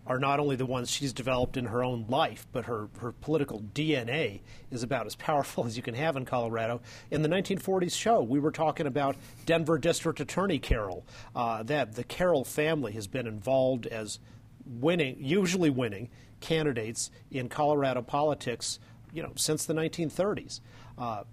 are 0.09 0.19
not 0.19 0.39
only 0.39 0.55
the 0.55 0.65
ones 0.65 0.89
she's 0.89 1.13
developed 1.13 1.55
in 1.55 1.65
her 1.65 1.83
own 1.83 2.03
life, 2.09 2.47
but 2.51 2.65
her, 2.65 2.89
her 2.99 3.11
political 3.11 3.61
DNA 3.75 4.41
is 4.71 4.81
about 4.81 5.05
as 5.05 5.15
powerful 5.15 5.65
as 5.67 5.77
you 5.77 5.83
can 5.83 5.93
have 5.93 6.17
in 6.17 6.25
Colorado. 6.25 6.81
In 7.11 7.21
the 7.21 7.29
1940s 7.29 7.93
show, 7.93 8.21
we 8.21 8.39
were 8.39 8.51
talking 8.51 8.87
about 8.87 9.15
Denver 9.45 9.77
District 9.77 10.19
Attorney 10.19 10.57
Carroll. 10.57 11.05
Uh, 11.35 11.61
that 11.63 11.93
the 11.93 12.03
Carroll 12.03 12.43
family 12.43 12.93
has 12.93 13.05
been 13.05 13.27
involved 13.27 13.85
as 13.85 14.19
winning, 14.65 15.17
usually 15.19 15.69
winning, 15.69 16.09
candidates 16.39 17.11
in 17.29 17.47
Colorado 17.47 18.01
politics, 18.01 18.79
you 19.13 19.21
know, 19.21 19.33
since 19.35 19.65
the 19.65 19.73
1930s. 19.73 20.59
Uh, 20.97 21.23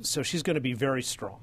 so 0.00 0.22
she's 0.22 0.42
going 0.42 0.54
to 0.54 0.60
be 0.60 0.72
very 0.72 1.02
strong 1.02 1.40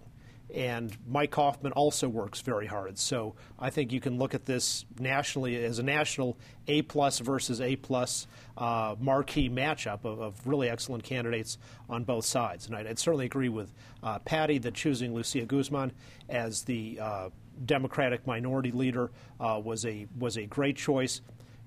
and 0.54 0.96
Mike 1.08 1.32
Coffman 1.32 1.72
also 1.72 2.08
works 2.08 2.42
very 2.42 2.68
hard. 2.68 2.98
So 3.00 3.36
I 3.60 3.70
think 3.70 3.92
you 3.92 4.00
can 4.00 4.18
look 4.18 4.36
at 4.36 4.46
this 4.46 4.86
nationally 5.00 5.64
as 5.64 5.80
a 5.80 5.84
national 5.84 6.38
A 6.68 6.84
plus 6.84 7.20
versus 7.20 7.60
A 7.60 7.76
plus 7.76 8.28
uh, 8.58 8.96
marquee 9.00 9.50
matchup 9.50 10.06
of, 10.06 10.20
of, 10.20 10.48
really 10.48 10.70
excellent 10.70 11.04
candidates 11.04 11.58
on 11.90 12.04
both 12.04 12.26
sides. 12.26 12.68
And 12.68 12.76
I'd, 12.76 12.86
I'd 12.86 13.00
certainly 13.00 13.26
agree 13.26 13.50
with 13.50 13.74
uh, 14.04 14.20
Patty 14.20 14.60
that 14.60 14.76
choosing 14.76 15.16
Lucia 15.16 15.46
Guzman 15.46 15.92
as 16.30 16.62
the 16.64 17.00
uh, 17.02 17.30
Democratic 17.66 18.28
minority 18.28 18.72
leader 18.72 19.12
uh, 19.40 19.60
was 19.64 19.86
a 19.86 20.08
was 20.20 20.38
a 20.38 20.46
great 20.46 20.76
choice. 20.76 21.22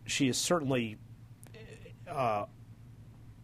She 0.05 0.29
is 0.29 0.39
certainly 0.39 0.97
uh, 2.09 2.47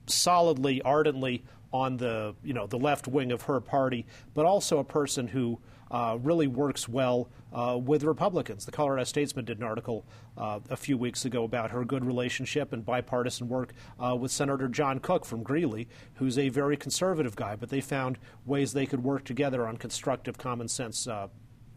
solidly, 0.07 0.83
ardently 0.83 1.45
on 1.73 1.97
the 1.97 2.35
you 2.43 2.53
know 2.53 2.67
the 2.67 2.79
left 2.79 3.09
wing 3.09 3.33
of 3.33 3.43
her 3.43 3.61
party, 3.61 4.07
but 4.35 4.45
also 4.45 4.79
a 4.79 4.85
person 4.85 5.29
who 5.29 5.59
uh, 5.93 6.19
really 6.23 6.47
works 6.47 6.89
well 6.89 7.29
uh, 7.53 7.79
with 7.81 8.03
Republicans. 8.03 8.65
The 8.65 8.73
Colorado 8.73 9.05
Statesman 9.05 9.45
did 9.45 9.59
an 9.59 9.65
article 9.65 10.07
uh, 10.39 10.61
a 10.71 10.77
few 10.77 10.97
weeks 10.97 11.25
ago 11.27 11.45
about 11.45 11.71
her 11.71 11.85
good 11.85 12.05
relationship 12.05 12.73
and 12.73 12.85
bipartisan 12.85 13.49
work 13.49 13.75
uh, 14.01 14.17
with 14.17 14.31
Senator 14.33 14.69
John 14.69 15.01
Cook 15.01 15.27
from 15.27 15.43
Greeley, 15.43 15.89
who's 16.15 16.39
a 16.39 16.49
very 16.49 16.79
conservative 16.79 17.37
guy, 17.37 17.57
but 17.57 17.69
they 17.69 17.83
found 17.83 18.19
ways 18.47 18.73
they 18.73 18.87
could 18.87 19.05
work 19.05 19.25
together 19.25 19.67
on 19.67 19.77
constructive, 19.77 20.39
common 20.39 20.67
sense 20.67 21.07
uh, 21.07 21.29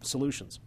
solutions. 0.01 0.59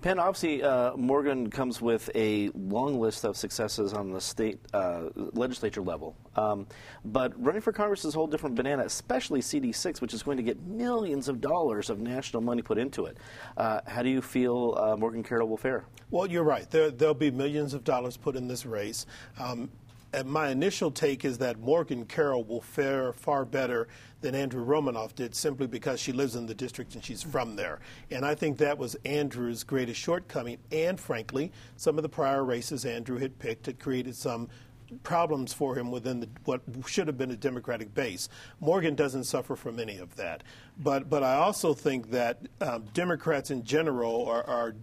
Penn, 0.00 0.18
obviously, 0.18 0.62
uh, 0.62 0.96
Morgan 0.96 1.50
comes 1.50 1.82
with 1.82 2.08
a 2.14 2.48
long 2.54 2.98
list 2.98 3.24
of 3.24 3.36
successes 3.36 3.92
on 3.92 4.10
the 4.10 4.20
state 4.20 4.58
uh, 4.72 5.10
legislature 5.14 5.82
level. 5.82 6.16
Um, 6.36 6.66
but 7.04 7.34
running 7.42 7.60
for 7.60 7.70
Congress 7.70 8.06
is 8.06 8.14
a 8.14 8.16
whole 8.16 8.26
different 8.26 8.56
banana, 8.56 8.82
especially 8.84 9.40
CD6, 9.40 10.00
which 10.00 10.14
is 10.14 10.22
going 10.22 10.38
to 10.38 10.42
get 10.42 10.58
millions 10.62 11.28
of 11.28 11.42
dollars 11.42 11.90
of 11.90 12.00
national 12.00 12.42
money 12.42 12.62
put 12.62 12.78
into 12.78 13.04
it. 13.04 13.18
Uh, 13.58 13.80
how 13.86 14.02
do 14.02 14.08
you 14.08 14.22
feel 14.22 14.74
uh, 14.78 14.96
Morgan 14.96 15.22
Carroll 15.22 15.48
will 15.48 15.58
fare? 15.58 15.84
Well, 16.10 16.26
you're 16.26 16.44
right. 16.44 16.68
There, 16.70 16.90
will 16.90 17.12
be 17.12 17.30
millions 17.30 17.74
of 17.74 17.84
dollars 17.84 18.16
put 18.16 18.36
in 18.36 18.48
this 18.48 18.64
race. 18.64 19.04
Um, 19.38 19.70
my 20.24 20.48
initial 20.48 20.90
take 20.90 21.24
is 21.24 21.38
that 21.38 21.60
Morgan 21.60 22.04
Carroll 22.04 22.44
will 22.44 22.60
fare 22.60 23.12
far 23.12 23.44
better 23.44 23.88
than 24.20 24.34
Andrew 24.34 24.62
Romanoff 24.62 25.14
did 25.14 25.34
simply 25.34 25.66
because 25.66 26.00
she 26.00 26.12
lives 26.12 26.36
in 26.36 26.46
the 26.46 26.54
district 26.54 26.94
and 26.94 27.04
she's 27.04 27.22
from 27.22 27.56
there. 27.56 27.80
And 28.10 28.24
I 28.24 28.34
think 28.34 28.58
that 28.58 28.76
was 28.76 28.96
Andrew's 29.04 29.64
greatest 29.64 30.00
shortcoming. 30.00 30.58
And 30.72 30.98
frankly, 30.98 31.52
some 31.76 31.96
of 31.96 32.02
the 32.02 32.08
prior 32.08 32.44
races 32.44 32.84
Andrew 32.84 33.18
had 33.18 33.38
picked 33.38 33.66
had 33.66 33.78
created 33.78 34.16
some 34.16 34.48
problems 35.04 35.52
for 35.52 35.76
him 35.76 35.90
within 35.90 36.20
the, 36.20 36.28
what 36.44 36.62
should 36.86 37.06
have 37.06 37.16
been 37.16 37.30
a 37.30 37.36
Democratic 37.36 37.94
base. 37.94 38.28
Morgan 38.58 38.96
doesn't 38.96 39.24
suffer 39.24 39.54
from 39.54 39.78
any 39.78 39.98
of 39.98 40.16
that. 40.16 40.42
But, 40.78 41.08
but 41.08 41.22
I 41.22 41.34
also 41.34 41.74
think 41.74 42.10
that 42.10 42.40
um, 42.60 42.84
Democrats 42.92 43.50
in 43.50 43.62
general 43.64 44.26
are, 44.26 44.44
are 44.44 44.74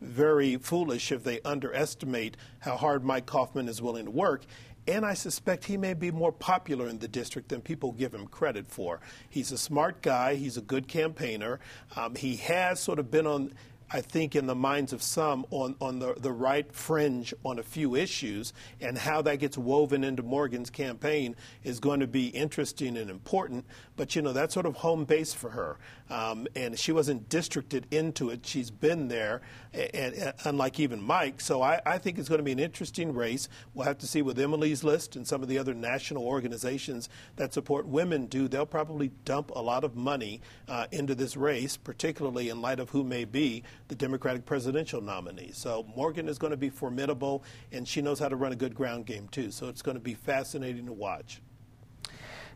very 0.00 0.56
foolish 0.56 1.10
if 1.10 1.24
they 1.24 1.40
underestimate 1.42 2.36
how 2.60 2.76
hard 2.76 3.04
Mike 3.04 3.26
Coffman 3.26 3.68
is 3.68 3.80
willing 3.80 4.04
to 4.04 4.10
work 4.10 4.44
and 4.86 5.04
I 5.06 5.14
suspect 5.14 5.64
he 5.64 5.76
may 5.76 5.94
be 5.94 6.10
more 6.10 6.32
popular 6.32 6.88
in 6.88 6.98
the 6.98 7.08
district 7.08 7.48
than 7.48 7.60
people 7.60 7.92
give 7.92 8.12
him 8.12 8.26
credit 8.26 8.66
for. 8.66 9.00
He's 9.30 9.50
a 9.50 9.58
smart 9.58 10.02
guy. 10.02 10.34
He's 10.34 10.56
a 10.56 10.62
good 10.62 10.88
campaigner. 10.88 11.58
Um, 11.96 12.14
he 12.14 12.36
has 12.36 12.80
sort 12.80 12.98
of 12.98 13.10
been 13.10 13.26
on 13.26 13.54
I 13.90 14.00
think, 14.00 14.34
in 14.34 14.46
the 14.46 14.54
minds 14.54 14.92
of 14.92 15.02
some 15.02 15.46
on, 15.50 15.76
on 15.80 15.98
the, 15.98 16.14
the 16.14 16.32
right 16.32 16.70
fringe 16.72 17.34
on 17.44 17.58
a 17.58 17.62
few 17.62 17.94
issues, 17.94 18.52
and 18.80 18.98
how 18.98 19.22
that 19.22 19.36
gets 19.36 19.56
woven 19.56 20.04
into 20.04 20.22
Morgan's 20.22 20.70
campaign 20.70 21.36
is 21.62 21.80
going 21.80 22.00
to 22.00 22.06
be 22.06 22.28
interesting 22.28 22.96
and 22.96 23.10
important. 23.10 23.64
But, 23.96 24.16
you 24.16 24.22
know, 24.22 24.32
that's 24.32 24.54
sort 24.54 24.66
of 24.66 24.76
home 24.76 25.04
base 25.04 25.32
for 25.32 25.50
her. 25.50 25.78
Um, 26.10 26.46
and 26.56 26.78
she 26.78 26.92
wasn't 26.92 27.28
districted 27.28 27.86
into 27.90 28.30
it. 28.30 28.44
She's 28.44 28.70
been 28.70 29.08
there, 29.08 29.42
and, 29.72 30.14
and, 30.14 30.34
unlike 30.44 30.80
even 30.80 31.00
Mike. 31.00 31.40
So 31.40 31.62
I, 31.62 31.80
I 31.86 31.98
think 31.98 32.18
it's 32.18 32.28
going 32.28 32.38
to 32.38 32.44
be 32.44 32.52
an 32.52 32.58
interesting 32.58 33.14
race. 33.14 33.48
We'll 33.74 33.86
have 33.86 33.98
to 33.98 34.06
see 34.06 34.22
with 34.22 34.38
Emily's 34.38 34.82
list 34.82 35.16
and 35.16 35.26
some 35.26 35.42
of 35.42 35.48
the 35.48 35.58
other 35.58 35.74
national 35.74 36.24
organizations 36.24 37.08
that 37.36 37.54
support 37.54 37.86
women 37.86 38.26
do. 38.26 38.48
They'll 38.48 38.66
probably 38.66 39.12
dump 39.24 39.50
a 39.54 39.62
lot 39.62 39.84
of 39.84 39.94
money 39.94 40.40
uh, 40.68 40.86
into 40.90 41.14
this 41.14 41.36
race, 41.36 41.76
particularly 41.76 42.48
in 42.48 42.60
light 42.60 42.80
of 42.80 42.90
who 42.90 43.04
may 43.04 43.24
be 43.24 43.62
the 43.88 43.94
Democratic 43.94 44.44
presidential 44.44 45.00
nominee. 45.00 45.50
So 45.52 45.86
Morgan 45.96 46.28
is 46.28 46.38
going 46.38 46.52
to 46.52 46.56
be 46.56 46.70
formidable, 46.70 47.44
and 47.72 47.86
she 47.86 48.02
knows 48.02 48.18
how 48.18 48.28
to 48.28 48.36
run 48.36 48.52
a 48.52 48.56
good 48.56 48.74
ground 48.74 49.06
game, 49.06 49.28
too. 49.28 49.50
So 49.50 49.68
it's 49.68 49.82
going 49.82 49.96
to 49.96 50.02
be 50.02 50.14
fascinating 50.14 50.86
to 50.86 50.92
watch. 50.92 51.40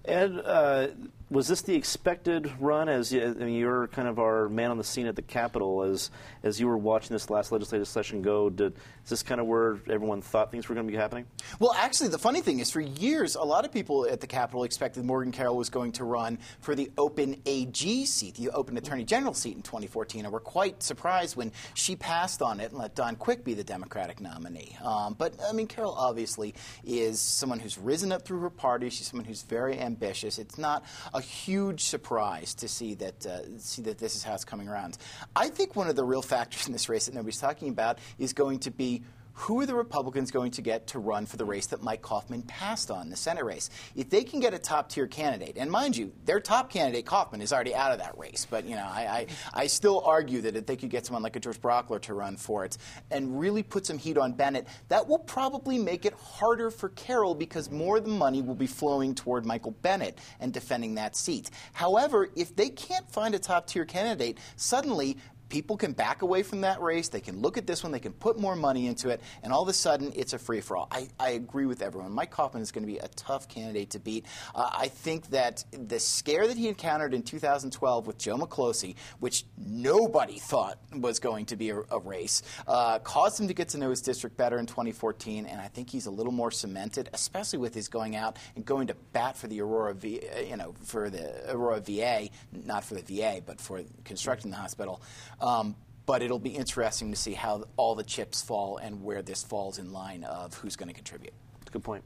Ed, 0.04 0.40
uh, 0.44 0.88
was 1.30 1.47
this 1.49 1.62
the 1.62 1.75
expected 1.75 2.50
run? 2.58 2.88
As 2.88 3.12
I 3.12 3.18
mean, 3.18 3.54
you're 3.54 3.88
kind 3.88 4.08
of 4.08 4.18
our 4.18 4.49
man 4.49 4.70
on 4.70 4.78
the 4.78 4.85
scene 4.85 5.06
at 5.06 5.16
the 5.16 5.23
Capitol. 5.23 5.82
As 5.82 6.11
as 6.42 6.58
you 6.58 6.66
were 6.66 6.78
watching 6.78 7.14
this 7.14 7.28
last 7.28 7.52
legislative 7.52 7.87
session 7.87 8.23
go, 8.23 8.49
did, 8.49 8.75
is 9.04 9.11
this 9.11 9.23
kind 9.23 9.40
of 9.40 9.47
where 9.47 9.78
everyone 9.90 10.23
thought 10.23 10.50
things 10.50 10.68
were 10.68 10.75
going 10.75 10.87
to 10.87 10.90
be 10.90 10.97
happening? 10.97 11.26
Well, 11.58 11.75
actually, 11.75 12.08
the 12.08 12.18
funny 12.18 12.40
thing 12.40 12.61
is, 12.61 12.70
for 12.70 12.80
years, 12.80 13.35
a 13.35 13.42
lot 13.42 13.64
of 13.64 13.73
people 13.73 14.06
at 14.06 14.20
the 14.20 14.26
Capitol 14.26 14.64
expected 14.64 15.04
Morgan 15.04 15.32
Carroll 15.32 15.56
was 15.56 15.68
going 15.68 15.92
to 15.92 16.04
run 16.04 16.38
for 16.61 16.75
the 16.75 16.90
open 16.97 17.40
AG 17.44 18.06
seat, 18.06 18.35
the 18.37 18.50
open 18.50 18.76
Attorney 18.78 19.04
General 19.04 19.35
seat 19.35 19.56
in 19.56 19.62
2014, 19.62 20.25
and 20.25 20.32
were 20.32 20.40
quite 20.40 20.82
surprised 20.82 21.37
when 21.37 21.52
she 21.75 21.94
passed 21.94 22.40
on 22.40 22.61
it 22.61 22.70
and 22.70 22.78
let 22.78 22.94
Don 22.94 23.16
Quick 23.16 23.44
be 23.44 23.52
the 23.54 23.64
Democratic 23.64 24.20
nominee. 24.20 24.76
Um, 24.82 25.14
but 25.18 25.35
I 25.47 25.52
mean, 25.52 25.66
Carroll 25.66 25.94
obviously 25.94 26.54
is 26.85 27.20
someone 27.20 27.58
who's 27.58 27.76
risen 27.76 28.12
up 28.12 28.25
through 28.25 28.40
her 28.40 28.50
party. 28.50 28.88
She's 28.88 29.08
someone 29.08 29.26
who's 29.26 29.42
very 29.42 29.78
ambitious. 29.78 30.38
It's 30.38 30.56
not 30.56 30.85
a 31.12 31.17
huge 31.20 31.84
surprise 31.84 32.54
to 32.54 32.68
see 32.68 32.94
that 32.94 33.26
uh, 33.26 33.58
see 33.58 33.82
that 33.82 33.98
this 33.98 34.16
is 34.16 34.22
how 34.22 34.34
it's 34.34 34.44
coming 34.44 34.68
around. 34.68 34.98
I 35.34 35.48
think 35.48 35.76
one 35.76 35.88
of 35.88 35.96
the 35.96 36.04
real 36.04 36.22
factors 36.22 36.66
in 36.66 36.72
this 36.72 36.88
race 36.88 37.06
that 37.06 37.14
nobody's 37.14 37.40
talking 37.40 37.68
about 37.68 37.98
is 38.18 38.32
going 38.32 38.60
to 38.60 38.70
be 38.70 39.02
who 39.38 39.61
are 39.61 39.66
the 39.66 39.75
Republicans 39.75 40.33
going 40.33 40.50
to 40.50 40.62
get 40.62 40.88
to 40.88 40.99
run 40.99 41.25
for 41.25 41.37
the 41.37 41.45
race 41.45 41.66
that 41.66 41.80
Mike 41.80 42.02
Coffman 42.02 42.42
passed 42.49 42.90
on, 42.90 43.09
the 43.09 43.16
Senate 43.16 43.45
race? 43.45 43.71
If 43.95 44.11
they 44.11 44.25
can 44.25 44.40
get 44.40 44.52
a 44.52 44.59
top 44.59 44.88
tier 44.88 45.07
candidate, 45.07 45.57
and 45.57 45.71
mind 45.71 45.97
you, 45.97 46.12
their 46.25 46.40
top 46.40 46.71
candidate, 46.71 47.07
Coffman, 47.07 47.40
is 47.40 47.52
already 47.52 47.73
out 47.73 47.92
of 47.92 47.99
that 47.99 48.18
race, 48.18 48.49
but 48.50 48.64
you 48.64 48.75
know, 48.75 48.83
I, 48.85 49.26
I, 49.54 49.62
I 49.62 49.66
still 49.68 50.02
argue 50.04 50.40
that 50.40 50.57
if 50.57 50.66
they 50.66 50.75
could 50.75 50.90
get 50.90 51.07
someone 51.07 51.23
like 51.23 51.37
a 51.37 51.40
George 51.40 51.61
Brauchler 51.61 52.00
to 52.02 52.14
run 52.14 52.37
for 52.37 52.64
it 52.64 52.76
and 53.12 53.38
really 53.38 53.62
put 53.62 53.87
some 53.87 53.97
heat 53.97 54.18
on 54.18 54.33
Bennet, 54.33 54.66
that 54.88 55.07
will 55.07 55.21
probably 55.21 55.78
make 55.78 56.04
it 56.04 56.14
harder 56.14 56.71
for 56.71 56.88
Carroll 56.90 57.37
because 57.37 57.71
more 57.71 57.99
of 57.99 58.04
the 58.04 58.11
money 58.11 58.42
will 58.42 58.57
be 58.57 58.66
flowing 58.66 59.14
toward 59.14 59.47
Michael 59.47 59.73
Bennet 59.83 60.18
and 60.40 60.52
defending 60.52 60.97
that 60.97 61.14
seat. 61.14 61.50
However, 61.73 62.28
if 62.35 62.57
they 62.57 62.71
can't 62.71 63.09
find 63.09 63.37
a 63.37 63.38
top 63.38 63.68
tier 63.68 63.85
candidate, 63.85 64.38
suddenly 64.57 65.16
people 65.49 65.76
can 65.76 65.93
back 65.93 66.23
away 66.23 66.43
from 66.43 66.61
that 66.62 66.81
race. 66.81 67.09
They 67.09 67.21
can 67.21 67.40
look 67.40 67.59
at 67.59 67.67
this 67.67 67.83
one. 67.83 67.93
They 67.93 68.00
can 68.00 68.12
put 68.12 68.38
more 68.38 68.57
money 68.57 68.87
into 68.87 69.09
it, 69.09 69.21
and 69.43 69.52
all 69.52 69.62
of 69.62 69.69
a 69.69 69.73
sudden, 69.73 70.12
it's 70.14 70.33
a 70.33 70.38
free 70.38 70.61
for 70.61 70.76
all. 70.76 70.88
I, 70.90 71.09
I 71.19 71.31
agree 71.31 71.67
with 71.67 71.83
everyone. 71.83 72.12
Mike 72.12 72.33
Coffman 72.33 72.61
is 72.61 72.73
going 72.73 72.87
to 72.87 72.93
be 72.93 72.99
a 72.99 73.09
tough 73.09 73.49
candidate 73.49 73.90
to 73.90 73.99
beat. 73.99 74.26
Uh, 74.55 74.71
I 74.73 74.88
think 74.88 75.31
that 75.31 75.64
the 75.71 75.99
scare 75.99 76.47
that 76.47 76.57
he 76.57 76.69
encountered 76.69 77.14
in 77.14 77.23
2012 77.23 78.07
with 78.07 78.19
Joe 78.19 78.37
Miklosi, 78.37 78.95
which 79.21 79.45
nobody 79.57 80.38
thought 80.38 80.78
was 80.95 81.19
going 81.19 81.47
to 81.47 81.57
be 81.57 81.71
a, 81.71 81.81
a 81.90 81.99
race, 81.99 82.43
uh, 82.67 82.99
caused 83.00 83.40
him 83.40 83.49
to 83.49 83.55
get 83.55 83.69
to 83.71 83.78
know 83.78 83.90
his 83.90 84.02
district 84.02 84.37
better 84.37 84.59
in 84.59 84.67
2014, 84.67 85.47
and 85.47 85.61
I 85.61 85.69
think 85.69 85.90
he's 85.90 86.07
a 86.07 86.11
little 86.11 86.33
more 86.33 86.50
cemented, 86.50 87.09
especially 87.12 87.59
with 87.59 87.75
his 87.75 87.88
going 87.88 88.17
out 88.17 88.37
and 88.57 88.64
going 88.64 88.88
to 88.88 88.95
bat 89.12 89.37
for 89.37 89.47
the 89.47 89.61
Aurora, 89.61 89.95
v, 89.95 90.21
you 90.49 90.57
know, 90.57 90.75
for 90.85 91.11
the 91.11 91.52
Aurora 91.52 91.81
VA, 91.81 92.28
not 92.52 92.85
for 92.85 92.95
the 92.95 93.02
VA, 93.02 93.40
but 93.45 93.61
for 93.61 93.83
constructing 94.05 94.50
the 94.50 94.57
hospital. 94.57 95.00
Um, 95.40 95.76
but 96.07 96.23
it'll 96.23 96.38
be 96.38 96.50
interesting 96.50 97.11
to 97.11 97.16
see 97.16 97.35
how 97.35 97.64
all 97.76 97.95
the 97.95 98.02
chips 98.02 98.40
fall 98.40 98.78
and 98.78 99.04
where 99.04 99.21
this 99.21 99.42
falls 99.42 99.78
in 99.78 99.92
line 99.92 100.25
of 100.25 100.54
who's 100.54 100.75
going 100.75 100.88
to 100.88 100.95
contribute. 100.95 101.35
Good 101.71 101.85
point. 101.85 102.02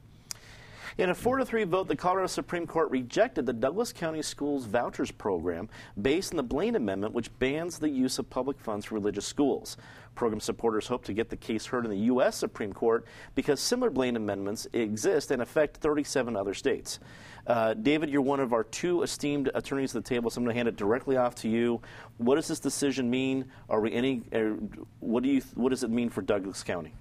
In 0.99 1.09
a 1.09 1.15
4 1.15 1.39
to 1.39 1.47
3 1.47 1.65
vote, 1.65 1.89
the 1.89 1.97
Colorado 1.97 2.27
Supreme 2.27 2.67
Court 2.67 2.91
rejected 2.91 3.47
the 3.47 3.53
Douglas 3.55 3.95
County 3.95 4.21
Schools 4.21 4.67
Vouchers 4.67 5.11
Program 5.11 5.71
based 6.03 6.35
on 6.35 6.37
the 6.37 6.43
Blaine 6.43 6.77
Amendment, 6.77 7.15
which 7.15 7.31
bans 7.39 7.79
the 7.79 7.89
use 7.89 8.19
of 8.19 8.29
public 8.29 8.61
funds 8.61 8.85
for 8.85 8.97
religious 8.97 9.27
schools. 9.27 9.79
Program 10.15 10.39
supporters 10.39 10.87
hope 10.87 11.03
to 11.07 11.15
get 11.15 11.31
the 11.31 11.37
case 11.37 11.65
heard 11.65 11.87
in 11.87 11.91
the 11.91 11.97
U.S. 11.97 12.37
Supreme 12.37 12.75
Court 12.75 13.07
because 13.35 13.59
similar 13.59 13.89
Blaine 13.89 14.17
amendments 14.17 14.67
exist 14.75 15.31
and 15.31 15.41
affect 15.41 15.79
37 15.79 16.37
other 16.37 16.53
states. 16.53 16.99
Uh, 17.47 17.73
David, 17.73 18.11
you're 18.11 18.21
one 18.21 18.39
of 18.39 18.53
our 18.53 18.65
two 18.65 19.03
esteemed 19.03 19.51
attorneys 19.55 19.97
at 19.97 20.05
the 20.05 20.09
table, 20.09 20.29
so 20.29 20.39
I'm 20.39 20.45
going 20.45 20.53
to 20.53 20.59
hand 20.59 20.69
it 20.69 20.77
directly 20.77 21.17
off 21.17 21.35
to 21.37 21.49
you. 21.49 21.81
What 22.19 22.35
does 22.35 22.49
this 22.49 22.61
decision 22.61 23.09
mean? 23.09 23.47
Are 23.71 23.81
we 23.81 23.93
any? 23.95 24.19
What 25.01 25.23
do 25.23 25.31
you? 25.31 25.41
What 25.55 25.71
does 25.71 25.83
it 25.85 25.91
mean 25.91 26.11
for 26.11 26.21
Douglas 26.21 26.63
County? 26.63 26.93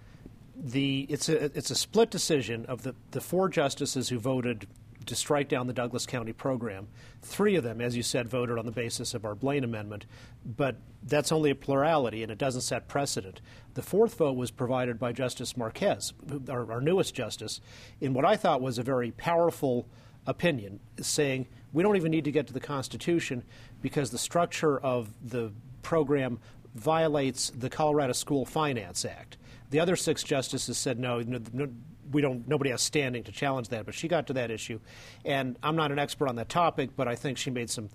The 0.64 1.08
it's 1.10 1.28
a 1.28 1.46
it's 1.58 1.72
a 1.72 1.76
split 1.76 2.12
decision 2.12 2.66
of 2.68 2.84
the 2.84 2.94
the 3.12 3.22
four 3.22 3.50
justices 3.50 4.10
who 4.10 4.20
voted 4.20 4.68
to 5.08 5.16
strike 5.16 5.50
down 5.50 5.66
the 5.66 5.74
Douglas 5.74 6.06
County 6.06 6.34
program. 6.34 6.88
Three 7.24 7.56
of 7.56 7.64
them, 7.64 7.82
as 7.82 7.98
you 7.98 8.04
said, 8.04 8.28
voted 8.30 8.60
on 8.60 8.66
the 8.68 8.72
basis 8.72 9.16
of 9.16 9.26
our 9.26 9.34
Blaine 9.34 9.64
Amendment, 9.64 10.06
but 10.46 10.78
that's 11.04 11.32
only 11.32 11.50
a 11.50 11.56
plurality 11.56 12.22
and 12.22 12.32
it 12.32 12.38
doesn't 12.38 12.62
set 12.62 12.88
precedent. 12.88 13.42
The 13.74 13.82
fourth 13.82 14.16
vote 14.16 14.36
was 14.36 14.52
provided 14.52 15.00
by 15.00 15.12
Justice 15.14 15.58
Marquez, 15.58 16.14
our, 16.48 16.72
our 16.72 16.82
newest 16.82 17.16
justice, 17.16 17.62
in 18.00 18.14
what 18.14 18.26
I 18.26 18.36
thought 18.36 18.62
was 18.62 18.78
a 18.78 18.84
very 18.84 19.12
powerful 19.12 19.88
opinion, 20.28 20.80
saying 21.02 21.48
we 21.74 21.82
don't 21.82 21.96
even 21.96 22.12
need 22.12 22.26
to 22.26 22.32
get 22.32 22.48
to 22.48 22.54
the 22.54 22.60
Constitution 22.60 23.44
because 23.82 24.12
the 24.12 24.18
structure 24.20 24.80
of 24.80 25.10
the 25.28 25.52
program 25.82 26.40
violates 26.76 27.50
the 27.52 27.70
Colorado 27.70 28.14
School 28.14 28.46
Finance 28.46 29.06
Act. 29.06 29.38
The 29.70 29.80
other 29.80 29.96
six 29.96 30.24
justices 30.24 30.78
said 30.78 31.00
no, 31.00 31.22
no, 31.22 31.68
we 32.12 32.22
don't. 32.22 32.48
Nobody 32.48 32.72
has 32.72 32.82
standing 32.82 33.24
to 33.24 33.32
challenge 33.32 33.70
that. 33.70 33.86
But 33.86 33.96
she 33.96 34.08
got 34.08 34.28
to 34.28 34.34
that 34.34 34.52
issue, 34.52 34.80
and 35.24 35.58
I'm 35.64 35.76
not 35.76 35.92
an 35.92 36.00
expert 36.00 36.28
on 36.28 36.36
that 36.36 36.50
topic, 36.50 36.92
but 36.96 37.08
I 37.08 37.16
think 37.16 37.38
she 37.38 37.52
made 37.52 37.70
some 37.70 37.90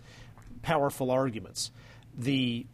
powerful 0.62 1.10
arguments. 1.10 1.70
The 2.16 2.66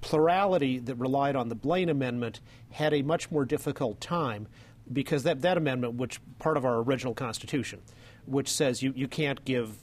plurality 0.00 0.78
that 0.78 0.94
relied 0.96 1.36
on 1.36 1.48
the 1.48 1.54
Blaine 1.54 1.88
Amendment 1.88 2.40
had 2.70 2.92
a 2.94 3.02
much 3.02 3.30
more 3.30 3.44
difficult 3.44 4.00
time 4.00 4.46
because 4.92 5.24
that, 5.24 5.42
that 5.42 5.56
amendment, 5.56 5.94
which 5.94 6.20
part 6.38 6.56
of 6.56 6.64
our 6.64 6.78
original 6.78 7.14
Constitution, 7.14 7.80
which 8.26 8.48
says 8.50 8.82
you, 8.82 8.92
you 8.96 9.08
can't 9.08 9.44
give 9.44 9.76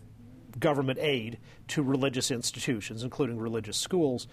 government 0.59 0.99
aid 0.99 1.37
to 1.67 1.83
religious 1.83 2.31
institutions, 2.31 3.03
including 3.03 3.37
religious 3.37 3.77
schools. 3.77 4.27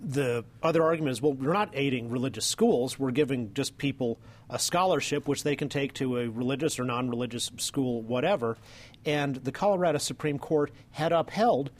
The 0.00 0.44
other 0.62 0.82
argument 0.82 1.12
is 1.12 1.22
well, 1.22 1.32
we're 1.32 1.52
not 1.52 1.70
aiding 1.74 2.10
religious 2.10 2.46
schools, 2.46 2.98
we're 2.98 3.10
giving 3.10 3.52
just 3.54 3.78
people 3.78 4.18
a 4.50 4.58
scholarship 4.58 5.28
which 5.28 5.42
they 5.42 5.56
can 5.56 5.68
take 5.68 5.92
to 5.94 6.18
a 6.18 6.28
religious 6.28 6.78
or 6.78 6.84
non 6.84 7.10
religious 7.10 7.50
school, 7.58 8.02
whatever. 8.02 8.56
And 9.04 9.36
the 9.36 9.52
Colorado 9.52 9.98
Supreme 9.98 10.38
Court 10.38 10.70
had 10.90 11.12
upheld 11.12 11.70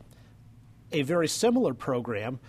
a 0.93 1.03
very 1.03 1.29
similar 1.29 1.75
program 1.75 2.41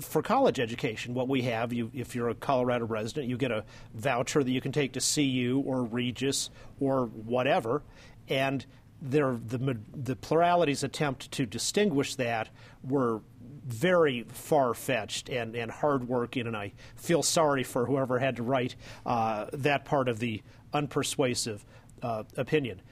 for 0.00 0.22
college 0.22 0.58
education, 0.58 1.14
what 1.14 1.28
we 1.28 1.42
have, 1.42 1.72
you, 1.72 1.90
if 1.94 2.14
you're 2.14 2.28
a 2.28 2.34
Colorado 2.34 2.84
resident, 2.84 3.28
you 3.28 3.36
get 3.36 3.52
a 3.52 3.64
voucher 3.94 4.42
that 4.42 4.50
you 4.50 4.60
can 4.60 4.72
take 4.72 4.92
to 4.94 5.00
CU 5.00 5.62
or 5.64 5.84
Regis 5.84 6.50
or 6.80 7.06
whatever, 7.06 7.82
and 8.28 8.66
there, 9.00 9.38
the, 9.46 9.78
the 9.94 10.16
plurality's 10.16 10.82
attempt 10.82 11.30
to 11.32 11.44
distinguish 11.44 12.14
that 12.16 12.48
were 12.82 13.20
very 13.64 14.24
far 14.28 14.74
fetched 14.74 15.28
and, 15.28 15.56
and 15.56 15.70
hardworking, 15.70 16.46
and 16.46 16.56
I 16.56 16.72
feel 16.96 17.22
sorry 17.22 17.64
for 17.64 17.86
whoever 17.86 18.18
had 18.18 18.36
to 18.36 18.42
write 18.42 18.76
uh, 19.06 19.46
that 19.52 19.84
part 19.84 20.08
of 20.08 20.18
the 20.18 20.42
unpersuasive 20.72 21.60
uh, 22.02 22.24
opinion. 22.36 22.82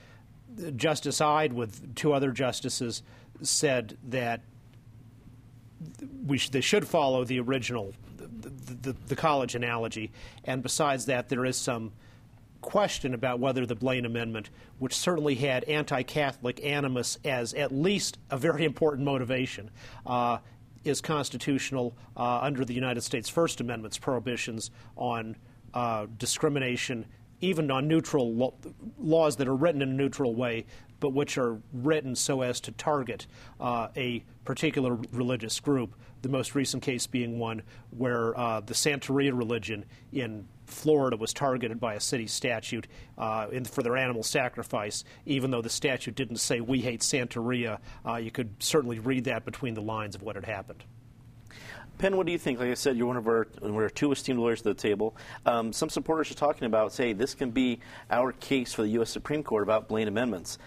Justice 0.76 1.20
Eid, 1.20 1.52
with 1.52 1.94
two 1.94 2.12
other 2.12 2.30
justices, 2.30 3.02
said 3.42 3.96
that 4.08 4.42
we 6.26 6.38
sh- 6.38 6.50
they 6.50 6.60
should 6.60 6.86
follow 6.86 7.24
the 7.24 7.40
original, 7.40 7.92
the, 8.16 8.50
the, 8.82 8.96
the, 9.08 9.16
college 9.16 9.54
analogy. 9.54 10.12
And 10.44 10.62
besides 10.62 11.06
that, 11.06 11.28
there 11.28 11.44
is 11.44 11.56
some 11.56 11.92
question 12.60 13.14
about 13.14 13.40
whether 13.40 13.66
the 13.66 13.74
Blaine 13.74 14.04
Amendment, 14.04 14.50
which 14.78 14.94
certainly 14.94 15.34
had 15.34 15.64
anti 15.64 16.02
Catholic 16.02 16.64
animus 16.64 17.18
as 17.24 17.52
at 17.54 17.72
least 17.72 18.18
a 18.30 18.36
very 18.36 18.64
important 18.64 19.04
motivation, 19.04 19.70
uh, 20.06 20.38
is 20.84 21.00
constitutional 21.00 21.96
uh, 22.16 22.40
under 22.40 22.64
the 22.64 22.74
United 22.74 23.02
States 23.02 23.28
First 23.28 23.60
Amendment's 23.60 23.98
prohibitions 23.98 24.70
on 24.96 25.36
uh, 25.74 26.06
discrimination, 26.18 27.06
even 27.40 27.70
on 27.70 27.88
neutral 27.88 28.34
lo- 28.34 28.54
laws 28.98 29.36
that 29.36 29.48
are 29.48 29.56
written 29.56 29.82
in 29.82 29.90
a 29.90 29.92
neutral 29.92 30.34
way, 30.34 30.66
but 31.00 31.12
which 31.12 31.38
are 31.38 31.60
written 31.72 32.14
so 32.14 32.42
as 32.42 32.60
to 32.60 32.72
target 32.72 33.26
uh, 33.60 33.88
a 33.96 34.22
particular 34.44 34.98
religious 35.12 35.58
group 35.60 35.94
The 36.22 36.28
most 36.28 36.54
recent 36.54 36.82
case 36.82 37.06
being 37.06 37.38
one 37.38 37.62
where 37.90 38.38
uh, 38.38 38.60
the 38.60 38.74
Santeria 38.74 39.36
religion 39.36 39.84
in 40.12 40.46
Florida 40.66 41.16
was 41.16 41.32
targeted 41.32 41.80
by 41.80 41.94
a 41.94 42.00
city 42.00 42.26
statute 42.26 42.86
uh, 43.18 43.48
in, 43.52 43.64
for 43.64 43.82
their 43.82 43.96
animal 43.96 44.22
sacrifice, 44.22 45.04
even 45.26 45.50
though 45.50 45.62
the 45.62 45.68
statute 45.68 46.14
didn't 46.14 46.36
say 46.36 46.60
we 46.60 46.80
hate 46.80 47.00
Santeria. 47.00 47.78
Uh, 48.06 48.16
you 48.16 48.30
could 48.30 48.50
certainly 48.60 48.98
read 48.98 49.24
that 49.24 49.44
between 49.44 49.74
the 49.74 49.82
lines 49.82 50.14
of 50.14 50.22
what 50.22 50.36
had 50.36 50.44
happened. 50.44 50.84
Penn, 51.98 52.16
what 52.16 52.26
do 52.26 52.32
you 52.32 52.38
think? 52.38 52.58
Like 52.58 52.70
I 52.70 52.74
said, 52.74 52.96
you're 52.96 53.06
one 53.06 53.16
of 53.16 53.28
our, 53.28 53.46
one 53.60 53.70
of 53.70 53.76
our 53.76 53.88
two 53.88 54.10
esteemed 54.10 54.40
lawyers 54.40 54.60
at 54.60 54.64
the 54.64 54.74
table. 54.74 55.14
Um, 55.46 55.72
some 55.72 55.88
supporters 55.88 56.30
are 56.30 56.34
talking 56.34 56.66
about, 56.66 56.92
say, 56.92 57.12
this 57.12 57.34
can 57.34 57.50
be 57.50 57.78
our 58.10 58.32
case 58.32 58.72
for 58.72 58.82
the 58.82 58.88
U.S. 58.88 59.10
Supreme 59.10 59.42
Court 59.42 59.62
about 59.62 59.88
Blaine 59.88 60.08
amendments. 60.08 60.58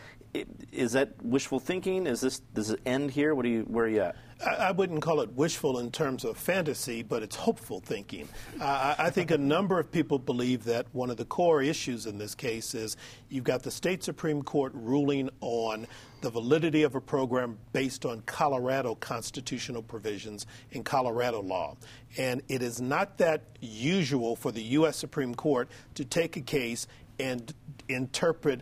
Is 0.71 0.93
that 0.93 1.23
wishful 1.23 1.59
thinking? 1.59 2.07
Is 2.07 2.21
this 2.21 2.39
does 2.39 2.71
it 2.71 2.79
end 2.85 3.11
here? 3.11 3.35
What 3.35 3.43
do 3.43 3.49
you 3.49 3.61
where 3.61 3.85
are 3.85 3.89
you 3.89 4.01
at? 4.01 4.15
I, 4.45 4.71
wouldn't 4.71 5.01
call 5.01 5.21
it 5.21 5.31
wishful 5.31 5.79
in 5.79 5.91
terms 5.91 6.25
of 6.25 6.37
fantasy, 6.37 7.03
but 7.03 7.23
it's 7.23 7.37
hopeful 7.37 7.79
thinking. 7.79 8.27
I, 8.61 8.95
I 8.99 9.09
think 9.09 9.31
a 9.31 9.37
number 9.37 9.79
of 9.79 9.89
people 9.89 10.19
believe 10.19 10.65
that 10.65 10.87
one 10.91 11.09
of 11.09 11.15
the 11.15 11.23
core 11.23 11.61
issues 11.61 12.05
in 12.05 12.17
this 12.17 12.35
case 12.35 12.75
is 12.75 12.97
you've 13.29 13.45
got 13.45 13.63
the 13.63 13.71
state 13.71 14.03
Supreme 14.03 14.43
Court 14.43 14.73
ruling 14.75 15.29
on 15.39 15.87
the 16.19 16.29
validity 16.29 16.83
of 16.83 16.95
a 16.95 17.01
program 17.01 17.57
based 17.71 18.05
on 18.05 18.21
Colorado 18.25 18.95
constitutional 18.95 19.81
provisions 19.81 20.45
in 20.71 20.83
Colorado 20.83 21.41
law. 21.41 21.77
And 22.17 22.41
it 22.49 22.61
is 22.61 22.81
not 22.81 23.17
that 23.19 23.43
usual 23.61 24.35
for 24.35 24.51
the 24.51 24.63
U.S. 24.63 24.97
Supreme 24.97 25.33
Court 25.33 25.69
to 25.93 26.03
take 26.03 26.35
a 26.35 26.41
case 26.41 26.87
and 27.19 27.53
interpret 27.87 28.61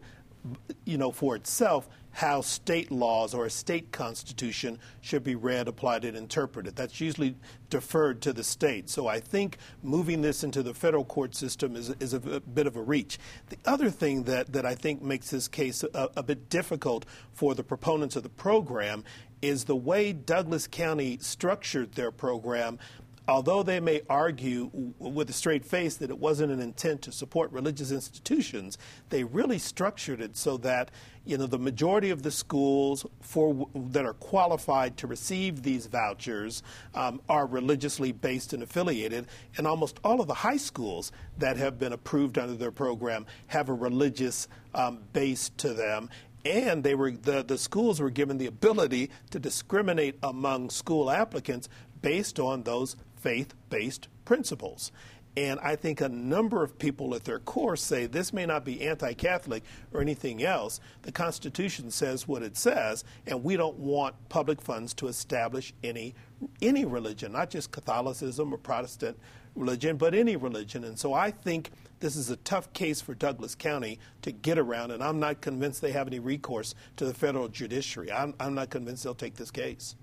you 0.85 0.97
know, 0.97 1.11
for 1.11 1.35
itself 1.35 1.87
how 2.13 2.41
state 2.41 2.91
laws 2.91 3.33
or 3.33 3.45
a 3.45 3.49
state 3.49 3.91
constitution 3.91 4.77
should 5.01 5.23
be 5.23 5.33
read, 5.33 5.67
applied, 5.67 6.05
and 6.05 6.15
interpreted. 6.15 6.75
That's 6.75 7.01
usually 7.01 7.35
deferred 7.71 8.21
to 8.21 8.33
the 8.33 8.43
state. 8.43 8.87
So 8.87 9.07
I 9.07 9.19
think 9.19 9.57
moving 9.81 10.21
this 10.21 10.43
into 10.43 10.61
the 10.61 10.75
federal 10.75 11.05
court 11.05 11.33
system 11.33 11.75
is, 11.75 11.89
is 11.99 12.13
a, 12.13 12.17
a 12.17 12.39
bit 12.39 12.67
of 12.67 12.75
a 12.75 12.81
reach. 12.83 13.17
The 13.49 13.57
other 13.65 13.89
thing 13.89 14.23
that, 14.23 14.53
that 14.53 14.63
I 14.63 14.75
think 14.75 15.01
makes 15.01 15.31
this 15.31 15.47
case 15.47 15.83
a, 15.83 16.09
a 16.15 16.21
bit 16.21 16.49
difficult 16.49 17.05
for 17.33 17.55
the 17.55 17.63
proponents 17.63 18.15
of 18.15 18.21
the 18.21 18.29
program 18.29 19.03
is 19.41 19.65
the 19.65 19.75
way 19.75 20.13
Douglas 20.13 20.67
County 20.67 21.17
structured 21.19 21.93
their 21.93 22.11
program 22.11 22.77
although 23.27 23.63
they 23.63 23.79
may 23.79 24.01
argue 24.09 24.69
with 24.99 25.29
a 25.29 25.33
straight 25.33 25.65
face 25.65 25.95
that 25.95 26.09
it 26.09 26.19
wasn't 26.19 26.51
an 26.51 26.59
intent 26.59 27.01
to 27.03 27.11
support 27.11 27.51
religious 27.51 27.91
institutions, 27.91 28.77
they 29.09 29.23
really 29.23 29.57
structured 29.57 30.21
it 30.21 30.35
so 30.35 30.57
that 30.57 30.91
you 31.25 31.37
know 31.37 31.47
the 31.47 31.59
majority 31.59 32.09
of 32.09 32.23
the 32.23 32.31
schools 32.31 33.05
for 33.21 33.69
that 33.73 34.05
are 34.05 34.13
qualified 34.13 34.97
to 34.97 35.07
receive 35.07 35.63
these 35.63 35.85
vouchers 35.87 36.63
um, 36.93 37.21
are 37.29 37.45
religiously 37.45 38.11
based 38.11 38.51
and 38.51 38.61
affiliated, 38.61 39.27
and 39.57 39.65
almost 39.65 39.99
all 40.03 40.19
of 40.19 40.27
the 40.27 40.33
high 40.33 40.57
schools 40.57 41.11
that 41.37 41.55
have 41.55 41.79
been 41.79 41.93
approved 41.93 42.37
under 42.37 42.55
their 42.55 42.71
program 42.71 43.25
have 43.47 43.69
a 43.69 43.73
religious 43.73 44.47
um, 44.75 44.99
base 45.13 45.49
to 45.57 45.73
them 45.73 46.09
and 46.45 46.83
they 46.83 46.95
were 46.95 47.11
the, 47.11 47.43
the 47.43 47.57
schools 47.57 48.01
were 48.01 48.09
given 48.09 48.37
the 48.37 48.47
ability 48.47 49.09
to 49.31 49.39
discriminate 49.39 50.17
among 50.23 50.69
school 50.69 51.09
applicants 51.09 51.69
based 52.01 52.39
on 52.39 52.63
those 52.63 52.95
faith 53.23 53.53
based 53.69 54.09
principles. 54.25 54.91
And 55.35 55.59
I 55.61 55.75
think 55.75 55.99
a 55.99 56.09
number 56.09 56.63
of 56.63 56.77
people 56.77 57.15
at 57.15 57.23
their 57.23 57.39
core 57.39 57.75
say 57.75 58.05
this 58.05 58.31
may 58.31 58.45
not 58.45 58.63
be 58.63 58.81
anti 58.83 59.13
Catholic 59.13 59.63
or 59.91 59.99
anything 59.99 60.43
else. 60.43 60.79
The 61.01 61.11
Constitution 61.11 61.89
says 61.89 62.27
what 62.27 62.43
it 62.43 62.55
says, 62.55 63.03
and 63.25 63.43
we 63.43 63.57
don't 63.57 63.79
want 63.79 64.13
public 64.29 64.61
funds 64.61 64.93
to 64.95 65.07
establish 65.07 65.73
any, 65.83 66.13
any 66.61 66.85
religion, 66.85 67.31
not 67.31 67.49
just 67.49 67.71
Catholicism 67.71 68.53
or 68.53 68.57
Protestant 68.57 69.17
religion, 69.55 69.97
but 69.97 70.13
any 70.13 70.35
religion. 70.35 70.83
And 70.83 70.99
so 70.99 71.13
I 71.13 71.31
think 71.31 71.71
this 71.99 72.15
is 72.15 72.29
a 72.29 72.35
tough 72.37 72.71
case 72.73 73.01
for 73.01 73.15
Douglas 73.15 73.55
County 73.55 73.97
to 74.21 74.31
get 74.31 74.59
around, 74.59 74.91
and 74.91 75.03
I'm 75.03 75.19
not 75.19 75.41
convinced 75.41 75.81
they 75.81 75.93
have 75.93 76.07
any 76.07 76.19
recourse 76.19 76.75
to 76.97 77.05
the 77.05 77.13
federal 77.13 77.47
judiciary. 77.47 78.11
I'm, 78.11 78.35
I'm 78.39 78.53
not 78.53 78.69
convinced 78.69 79.03
they'll 79.03 79.15
take 79.15 79.35
this 79.35 79.51
case. 79.51 79.95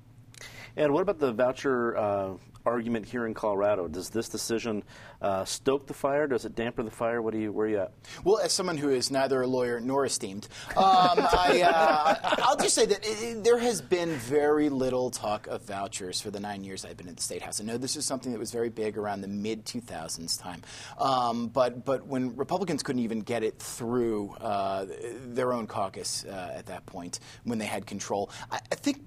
And 0.76 0.92
what 0.92 1.02
about 1.02 1.18
the 1.18 1.32
voucher 1.32 1.96
uh, 1.96 2.32
argument 2.64 3.06
here 3.06 3.26
in 3.26 3.34
Colorado? 3.34 3.88
Does 3.88 4.10
this 4.10 4.28
decision 4.28 4.82
uh, 5.20 5.44
stoke 5.44 5.86
the 5.86 5.94
fire? 5.94 6.26
Does 6.26 6.44
it 6.44 6.54
dampen 6.54 6.84
the 6.84 6.90
fire? 6.90 7.22
What 7.22 7.32
do 7.32 7.40
you, 7.40 7.52
where 7.52 7.66
are 7.66 7.70
you 7.70 7.78
at? 7.78 7.92
Well, 8.24 8.38
as 8.38 8.52
someone 8.52 8.76
who 8.76 8.90
is 8.90 9.10
neither 9.10 9.42
a 9.42 9.46
lawyer 9.46 9.80
nor 9.80 10.04
esteemed, 10.04 10.48
um, 10.76 10.76
I, 10.84 12.18
will 12.38 12.44
uh, 12.52 12.56
just 12.62 12.74
say 12.74 12.86
that 12.86 13.00
it, 13.02 13.44
there 13.44 13.58
has 13.58 13.80
been 13.80 14.10
very 14.10 14.68
little 14.68 15.10
talk 15.10 15.46
of 15.46 15.62
vouchers 15.62 16.20
for 16.20 16.30
the 16.30 16.40
nine 16.40 16.64
years 16.64 16.84
I've 16.84 16.96
been 16.96 17.08
in 17.08 17.14
the 17.14 17.22
state 17.22 17.42
house. 17.42 17.60
I 17.60 17.64
know 17.64 17.76
this 17.76 17.96
is 17.96 18.04
something 18.06 18.32
that 18.32 18.38
was 18.38 18.50
very 18.50 18.68
big 18.68 18.96
around 18.98 19.20
the 19.20 19.28
mid 19.28 19.64
2000s 19.64 20.40
time, 20.40 20.62
um, 20.98 21.48
but 21.48 21.84
but 21.84 22.06
when 22.06 22.36
Republicans 22.36 22.82
couldn't 22.82 23.02
even 23.02 23.20
get 23.20 23.42
it 23.42 23.58
through 23.58 24.30
uh, 24.40 24.86
their 25.26 25.52
own 25.52 25.66
caucus 25.66 26.24
uh, 26.24 26.52
at 26.54 26.66
that 26.66 26.86
point 26.86 27.20
when 27.44 27.58
they 27.58 27.66
had 27.66 27.86
control, 27.86 28.30
I, 28.50 28.60
I 28.70 28.74
think 28.74 29.02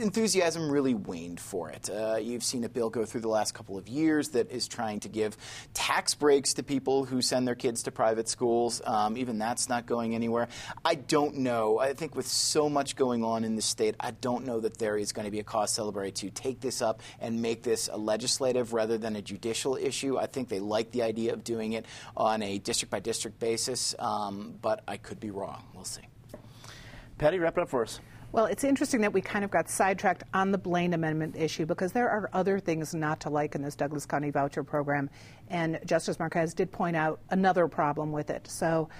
enthusiasm 0.00 0.70
really 0.70 0.94
waned 0.94 1.40
for 1.40 1.70
it. 1.70 1.90
Uh, 1.90 2.16
you've 2.16 2.44
seen 2.44 2.64
a 2.64 2.68
bill 2.68 2.90
go 2.90 3.04
through 3.04 3.20
the 3.20 3.28
last 3.28 3.54
couple 3.54 3.76
of 3.76 3.88
years 3.88 4.30
that 4.30 4.50
is 4.50 4.68
trying 4.68 5.00
to 5.00 5.08
give 5.08 5.36
tax 5.74 6.14
breaks 6.14 6.54
to 6.54 6.62
people 6.62 7.04
who 7.04 7.22
send 7.22 7.46
their 7.46 7.54
kids 7.54 7.82
to 7.84 7.90
private 7.90 8.28
schools. 8.28 8.80
Um, 8.84 9.16
even 9.16 9.38
that's 9.38 9.68
not 9.68 9.86
going 9.86 10.14
anywhere. 10.14 10.48
I 10.84 10.94
don't 10.94 11.38
know. 11.38 11.78
I 11.78 11.94
think 11.94 12.14
with 12.14 12.26
so 12.26 12.68
much 12.68 12.96
going 12.96 13.24
on 13.24 13.44
in 13.44 13.56
the 13.56 13.62
state, 13.62 13.94
I 14.00 14.12
don't 14.12 14.44
know 14.44 14.60
that 14.60 14.78
there 14.78 14.96
is 14.96 15.12
going 15.12 15.24
to 15.24 15.30
be 15.30 15.40
a 15.40 15.44
cause 15.44 15.72
celebrate 15.72 16.16
to 16.16 16.30
take 16.30 16.60
this 16.60 16.82
up 16.82 17.02
and 17.20 17.40
make 17.42 17.62
this 17.62 17.88
a 17.92 17.96
legislative 17.96 18.72
rather 18.72 18.98
than 18.98 19.16
a 19.16 19.22
judicial 19.22 19.76
issue. 19.76 20.18
I 20.18 20.26
think 20.26 20.48
they 20.48 20.60
like 20.60 20.90
the 20.92 21.02
idea 21.02 21.32
of 21.32 21.44
doing 21.44 21.72
it 21.72 21.86
on 22.16 22.42
a 22.42 22.58
district 22.58 22.90
by 22.90 23.00
district 23.00 23.38
basis, 23.38 23.94
um, 23.98 24.58
but 24.60 24.82
I 24.86 24.96
could 24.96 25.20
be 25.20 25.30
wrong. 25.30 25.64
We'll 25.74 25.84
see. 25.84 26.02
Patty, 27.18 27.38
wrap 27.38 27.58
it 27.58 27.62
up 27.62 27.68
for 27.68 27.82
us. 27.82 28.00
Well, 28.30 28.44
it's 28.44 28.62
interesting 28.62 29.00
that 29.00 29.12
we 29.14 29.22
kind 29.22 29.42
of 29.42 29.50
got 29.50 29.70
sidetracked 29.70 30.22
on 30.34 30.52
the 30.52 30.58
Blaine 30.58 30.92
Amendment 30.92 31.34
issue 31.34 31.64
because 31.64 31.92
there 31.92 32.10
are 32.10 32.28
other 32.34 32.60
things 32.60 32.94
not 32.94 33.20
to 33.20 33.30
like 33.30 33.54
in 33.54 33.62
this 33.62 33.74
Douglas 33.74 34.04
County 34.04 34.30
voucher 34.30 34.62
program. 34.62 35.08
And 35.48 35.80
Justice 35.86 36.18
Marquez 36.18 36.52
did 36.52 36.70
point 36.70 36.94
out 36.94 37.20
another 37.30 37.66
problem 37.68 38.12
with 38.12 38.28
it. 38.28 38.46
So 38.46 38.90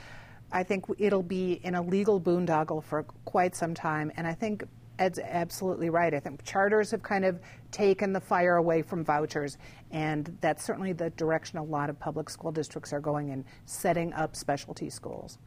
I 0.50 0.62
think 0.62 0.86
it'll 0.96 1.22
be 1.22 1.60
in 1.62 1.74
a 1.74 1.82
legal 1.82 2.18
boondoggle 2.18 2.82
for 2.82 3.02
quite 3.26 3.54
some 3.54 3.74
time. 3.74 4.10
And 4.16 4.26
I 4.26 4.32
think 4.32 4.64
Ed's 4.98 5.18
absolutely 5.18 5.90
right. 5.90 6.14
I 6.14 6.20
think 6.20 6.42
charters 6.42 6.90
have 6.90 7.02
kind 7.02 7.26
of 7.26 7.38
taken 7.70 8.14
the 8.14 8.20
fire 8.20 8.56
away 8.56 8.82
from 8.82 9.04
vouchers, 9.04 9.58
and 9.90 10.36
that's 10.40 10.64
certainly 10.64 10.92
the 10.92 11.10
direction 11.10 11.58
a 11.58 11.62
lot 11.62 11.88
of 11.88 12.00
public 12.00 12.28
school 12.28 12.50
districts 12.50 12.92
are 12.92 13.00
going 13.00 13.28
in, 13.28 13.44
setting 13.66 14.12
up 14.14 14.34
specialty 14.34 14.90
schools. 14.90 15.38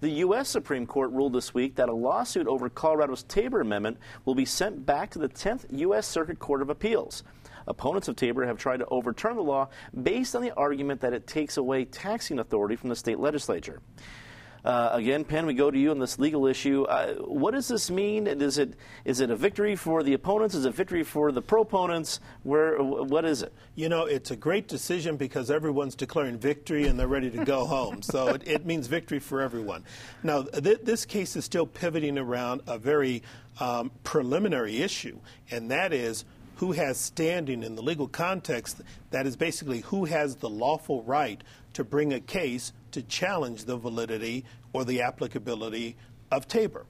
The 0.00 0.10
U.S. 0.10 0.48
Supreme 0.48 0.86
Court 0.86 1.10
ruled 1.10 1.32
this 1.32 1.52
week 1.52 1.74
that 1.74 1.88
a 1.88 1.92
lawsuit 1.92 2.46
over 2.46 2.68
Colorado's 2.68 3.24
Tabor 3.24 3.60
Amendment 3.60 3.98
will 4.24 4.36
be 4.36 4.44
sent 4.44 4.86
back 4.86 5.10
to 5.10 5.18
the 5.18 5.28
10th 5.28 5.64
U.S. 5.72 6.06
Circuit 6.06 6.38
Court 6.38 6.62
of 6.62 6.70
Appeals. 6.70 7.24
Opponents 7.66 8.06
of 8.06 8.14
Tabor 8.14 8.46
have 8.46 8.58
tried 8.58 8.76
to 8.76 8.86
overturn 8.86 9.34
the 9.34 9.42
law 9.42 9.68
based 10.00 10.36
on 10.36 10.42
the 10.42 10.52
argument 10.52 11.00
that 11.00 11.12
it 11.12 11.26
takes 11.26 11.56
away 11.56 11.84
taxing 11.84 12.38
authority 12.38 12.76
from 12.76 12.90
the 12.90 12.96
state 12.96 13.18
legislature. 13.18 13.80
Uh, 14.64 14.90
again, 14.92 15.24
Penn, 15.24 15.46
we 15.46 15.54
go 15.54 15.70
to 15.70 15.78
you 15.78 15.90
on 15.90 15.98
this 15.98 16.18
legal 16.18 16.46
issue. 16.46 16.82
Uh, 16.84 17.14
what 17.14 17.52
does 17.52 17.68
this 17.68 17.90
mean? 17.90 18.26
Is 18.26 18.58
it 18.58 18.74
is 19.04 19.20
it 19.20 19.30
a 19.30 19.36
victory 19.36 19.76
for 19.76 20.02
the 20.02 20.14
opponents? 20.14 20.54
Is 20.54 20.64
it 20.64 20.68
a 20.68 20.72
victory 20.72 21.04
for 21.04 21.32
the 21.32 21.42
proponents? 21.42 22.20
Where 22.42 22.82
what 22.82 23.24
is 23.24 23.42
it? 23.42 23.52
You 23.74 23.88
know, 23.88 24.04
it's 24.04 24.30
a 24.30 24.36
great 24.36 24.68
decision 24.68 25.16
because 25.16 25.50
everyone's 25.50 25.94
declaring 25.94 26.38
victory 26.38 26.86
and 26.86 26.98
they're 26.98 27.08
ready 27.08 27.30
to 27.30 27.44
go 27.44 27.64
home. 27.66 28.02
So 28.02 28.28
it, 28.28 28.46
it, 28.46 28.66
means 28.66 28.86
victory 28.86 29.18
for 29.18 29.40
everyone. 29.40 29.84
Now, 30.22 30.42
th- 30.42 30.80
this 30.82 31.04
case 31.04 31.36
is 31.36 31.44
still 31.44 31.66
pivoting 31.66 32.18
around 32.18 32.62
a 32.66 32.78
very 32.78 33.22
um, 33.60 33.90
preliminary 34.02 34.78
issue, 34.78 35.18
and 35.50 35.70
that 35.70 35.92
is 35.92 36.24
who 36.56 36.72
has 36.72 36.98
standing 36.98 37.62
in 37.62 37.76
the 37.76 37.82
legal 37.82 38.08
context. 38.08 38.80
That 39.10 39.26
is 39.26 39.36
basically 39.36 39.80
who 39.80 40.04
has 40.06 40.36
the 40.36 40.50
lawful 40.50 41.02
right 41.04 41.42
to 41.74 41.84
bring 41.84 42.12
a 42.12 42.20
case 42.20 42.72
to 42.92 43.02
challenge 43.02 43.64
the 43.64 43.76
validity 43.76 44.44
or 44.72 44.84
the 44.84 45.02
applicability 45.02 45.96
of 46.30 46.48
Tabor. 46.48 46.86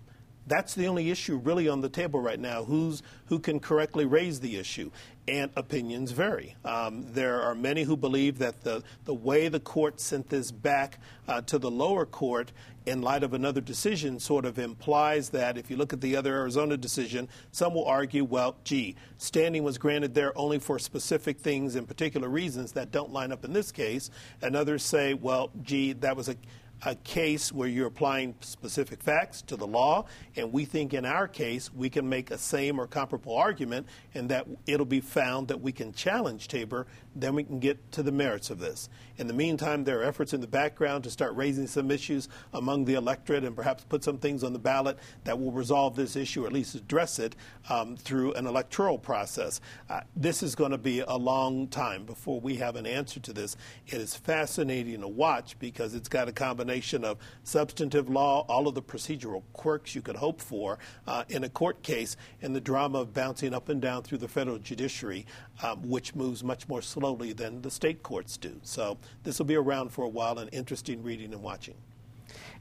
That's 0.46 0.74
the 0.74 0.86
only 0.86 1.10
issue 1.10 1.36
really 1.36 1.68
on 1.68 1.82
the 1.82 1.88
table 1.88 2.20
right 2.20 2.40
now. 2.40 2.64
Who's 2.64 3.02
who 3.26 3.38
can 3.38 3.60
correctly 3.60 4.06
raise 4.06 4.40
the 4.40 4.56
issue? 4.56 4.90
And 5.28 5.50
opinions 5.56 6.12
vary. 6.12 6.56
Um, 6.64 7.04
there 7.12 7.42
are 7.42 7.54
many 7.54 7.82
who 7.82 7.98
believe 7.98 8.38
that 8.38 8.62
the, 8.64 8.82
the 9.04 9.12
way 9.12 9.48
the 9.48 9.60
court 9.60 10.00
sent 10.00 10.30
this 10.30 10.50
back 10.50 10.98
uh, 11.28 11.42
to 11.42 11.58
the 11.58 11.70
lower 11.70 12.06
court 12.06 12.50
in 12.86 13.02
light 13.02 13.22
of 13.22 13.34
another 13.34 13.60
decision 13.60 14.18
sort 14.18 14.46
of 14.46 14.58
implies 14.58 15.28
that 15.28 15.58
if 15.58 15.70
you 15.70 15.76
look 15.76 15.92
at 15.92 16.00
the 16.00 16.16
other 16.16 16.34
Arizona 16.34 16.78
decision, 16.78 17.28
some 17.52 17.74
will 17.74 17.84
argue, 17.84 18.24
well, 18.24 18.56
gee, 18.64 18.96
standing 19.18 19.62
was 19.62 19.76
granted 19.76 20.14
there 20.14 20.36
only 20.38 20.58
for 20.58 20.78
specific 20.78 21.38
things 21.38 21.74
and 21.74 21.86
particular 21.86 22.30
reasons 22.30 22.72
that 22.72 22.90
don't 22.90 23.12
line 23.12 23.30
up 23.30 23.44
in 23.44 23.52
this 23.52 23.70
case. 23.70 24.10
And 24.40 24.56
others 24.56 24.82
say, 24.82 25.12
well, 25.12 25.50
gee, 25.62 25.92
that 25.92 26.16
was 26.16 26.30
a 26.30 26.36
a 26.84 26.94
case 26.94 27.52
where 27.52 27.68
you're 27.68 27.88
applying 27.88 28.34
specific 28.40 29.02
facts 29.02 29.42
to 29.42 29.56
the 29.56 29.66
law, 29.66 30.04
and 30.36 30.52
we 30.52 30.64
think 30.64 30.94
in 30.94 31.04
our 31.04 31.26
case 31.26 31.72
we 31.72 31.90
can 31.90 32.08
make 32.08 32.30
a 32.30 32.38
same 32.38 32.80
or 32.80 32.86
comparable 32.86 33.36
argument, 33.36 33.86
and 34.14 34.28
that 34.28 34.46
it'll 34.66 34.86
be 34.86 35.00
found 35.00 35.48
that 35.48 35.60
we 35.60 35.72
can 35.72 35.92
challenge 35.92 36.48
Tabor, 36.48 36.86
then 37.16 37.34
we 37.34 37.42
can 37.42 37.58
get 37.58 37.90
to 37.92 38.02
the 38.02 38.12
merits 38.12 38.50
of 38.50 38.58
this. 38.58 38.88
In 39.16 39.26
the 39.26 39.32
meantime, 39.32 39.82
there 39.82 40.00
are 40.00 40.04
efforts 40.04 40.32
in 40.32 40.40
the 40.40 40.46
background 40.46 41.02
to 41.04 41.10
start 41.10 41.34
raising 41.34 41.66
some 41.66 41.90
issues 41.90 42.28
among 42.52 42.84
the 42.84 42.94
electorate 42.94 43.42
and 43.42 43.56
perhaps 43.56 43.84
put 43.84 44.04
some 44.04 44.18
things 44.18 44.44
on 44.44 44.52
the 44.52 44.58
ballot 44.58 44.98
that 45.24 45.38
will 45.38 45.50
resolve 45.50 45.96
this 45.96 46.14
issue 46.14 46.44
or 46.44 46.46
at 46.46 46.52
least 46.52 46.76
address 46.76 47.18
it 47.18 47.34
um, 47.68 47.96
through 47.96 48.32
an 48.34 48.46
electoral 48.46 48.98
process. 48.98 49.60
Uh, 49.90 50.00
this 50.14 50.42
is 50.42 50.54
going 50.54 50.70
to 50.70 50.78
be 50.78 51.00
a 51.00 51.16
long 51.16 51.66
time 51.66 52.04
before 52.04 52.40
we 52.40 52.56
have 52.56 52.76
an 52.76 52.86
answer 52.86 53.18
to 53.18 53.32
this. 53.32 53.56
It 53.88 53.94
is 54.00 54.14
fascinating 54.14 55.00
to 55.00 55.08
watch 55.08 55.58
because 55.58 55.94
it's 55.94 56.08
got 56.08 56.28
a 56.28 56.32
combination 56.32 56.67
of 56.68 57.18
substantive 57.44 58.08
law, 58.08 58.44
all 58.48 58.68
of 58.68 58.74
the 58.74 58.82
procedural 58.82 59.42
quirks 59.52 59.94
you 59.94 60.02
could 60.02 60.16
hope 60.16 60.40
for 60.40 60.78
uh, 61.06 61.24
in 61.28 61.44
a 61.44 61.48
court 61.48 61.82
case, 61.82 62.16
and 62.42 62.54
the 62.54 62.60
drama 62.60 63.00
of 63.00 63.14
bouncing 63.14 63.54
up 63.54 63.68
and 63.68 63.80
down 63.80 64.02
through 64.02 64.18
the 64.18 64.28
federal 64.28 64.58
judiciary, 64.58 65.26
um, 65.62 65.88
which 65.88 66.14
moves 66.14 66.44
much 66.44 66.68
more 66.68 66.82
slowly 66.82 67.32
than 67.32 67.62
the 67.62 67.70
state 67.70 68.02
courts 68.02 68.36
do. 68.36 68.60
So 68.62 68.98
this 69.22 69.38
will 69.38 69.46
be 69.46 69.56
around 69.56 69.90
for 69.90 70.04
a 70.04 70.08
while 70.08 70.38
and 70.38 70.48
interesting 70.52 71.02
reading 71.02 71.32
and 71.32 71.42
watching. 71.42 71.74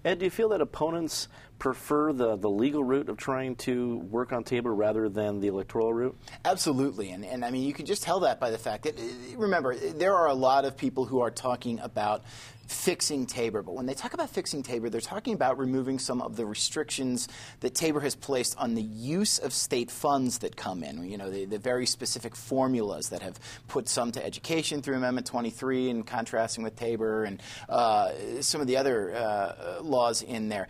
Ed, 0.06 0.20
do 0.20 0.26
you 0.26 0.32
feel 0.32 0.50
that 0.50 0.62
opponents 0.62 1.28
prefer 1.60 2.14
the, 2.14 2.36
the 2.36 2.50
legal 2.50 2.84
route 2.84 3.10
of 3.10 3.18
trying 3.18 3.56
to 3.56 3.98
work 3.98 4.32
on 4.32 4.44
Tabor 4.44 4.74
rather 4.74 5.10
than 5.10 5.40
the 5.40 5.48
electoral 5.48 5.92
route? 5.92 6.16
Absolutely. 6.46 7.10
And, 7.10 7.26
and 7.26 7.44
I 7.44 7.50
mean, 7.50 7.64
you 7.64 7.74
can 7.74 7.86
just 7.86 8.04
tell 8.04 8.20
that 8.22 8.40
by 8.40 8.52
the 8.52 8.60
fact 8.60 8.84
that, 8.84 8.96
remember, 9.36 9.76
there 9.76 10.16
are 10.16 10.28
a 10.28 10.34
lot 10.34 10.66
of 10.66 10.78
people 10.78 11.06
who 11.06 11.20
are 11.20 11.32
talking 11.32 11.80
about 11.80 12.24
fixing 12.68 13.26
Tabor. 13.26 13.64
But 13.64 13.76
when 13.76 13.86
they 13.86 13.94
talk 13.94 14.14
about 14.14 14.30
fixing 14.30 14.62
Tabor, 14.62 14.90
they're 14.90 15.02
talking 15.02 15.34
about 15.34 15.58
removing 15.58 16.00
some 16.00 16.22
of 16.22 16.36
the 16.36 16.46
restrictions 16.46 17.28
that 17.62 17.74
Tabor 17.74 18.02
has 18.02 18.16
placed 18.16 18.58
on 18.58 18.76
the 18.76 18.82
use 18.82 19.40
of 19.40 19.54
state 19.54 19.90
funds 19.90 20.40
that 20.40 20.56
come 20.56 20.84
in. 20.84 21.10
You 21.10 21.18
know, 21.18 21.30
the, 21.30 21.46
the 21.46 21.58
very 21.58 21.86
specific 21.86 22.36
formulas 22.36 23.10
that 23.10 23.22
have 23.22 23.40
put 23.68 23.88
some 23.88 24.12
to 24.12 24.26
education 24.26 24.82
through 24.82 24.96
Amendment 24.96 25.28
23 25.28 25.90
and 25.90 26.06
contrasting 26.06 26.64
with 26.64 26.76
Tabor 26.76 27.24
and 27.24 27.42
uh, 27.70 28.12
some 28.42 28.62
of 28.62 28.68
the 28.68 28.78
other 28.78 29.16
uh, 29.16 29.82
laws 29.82 30.22
in 30.22 30.50
there 30.50 30.68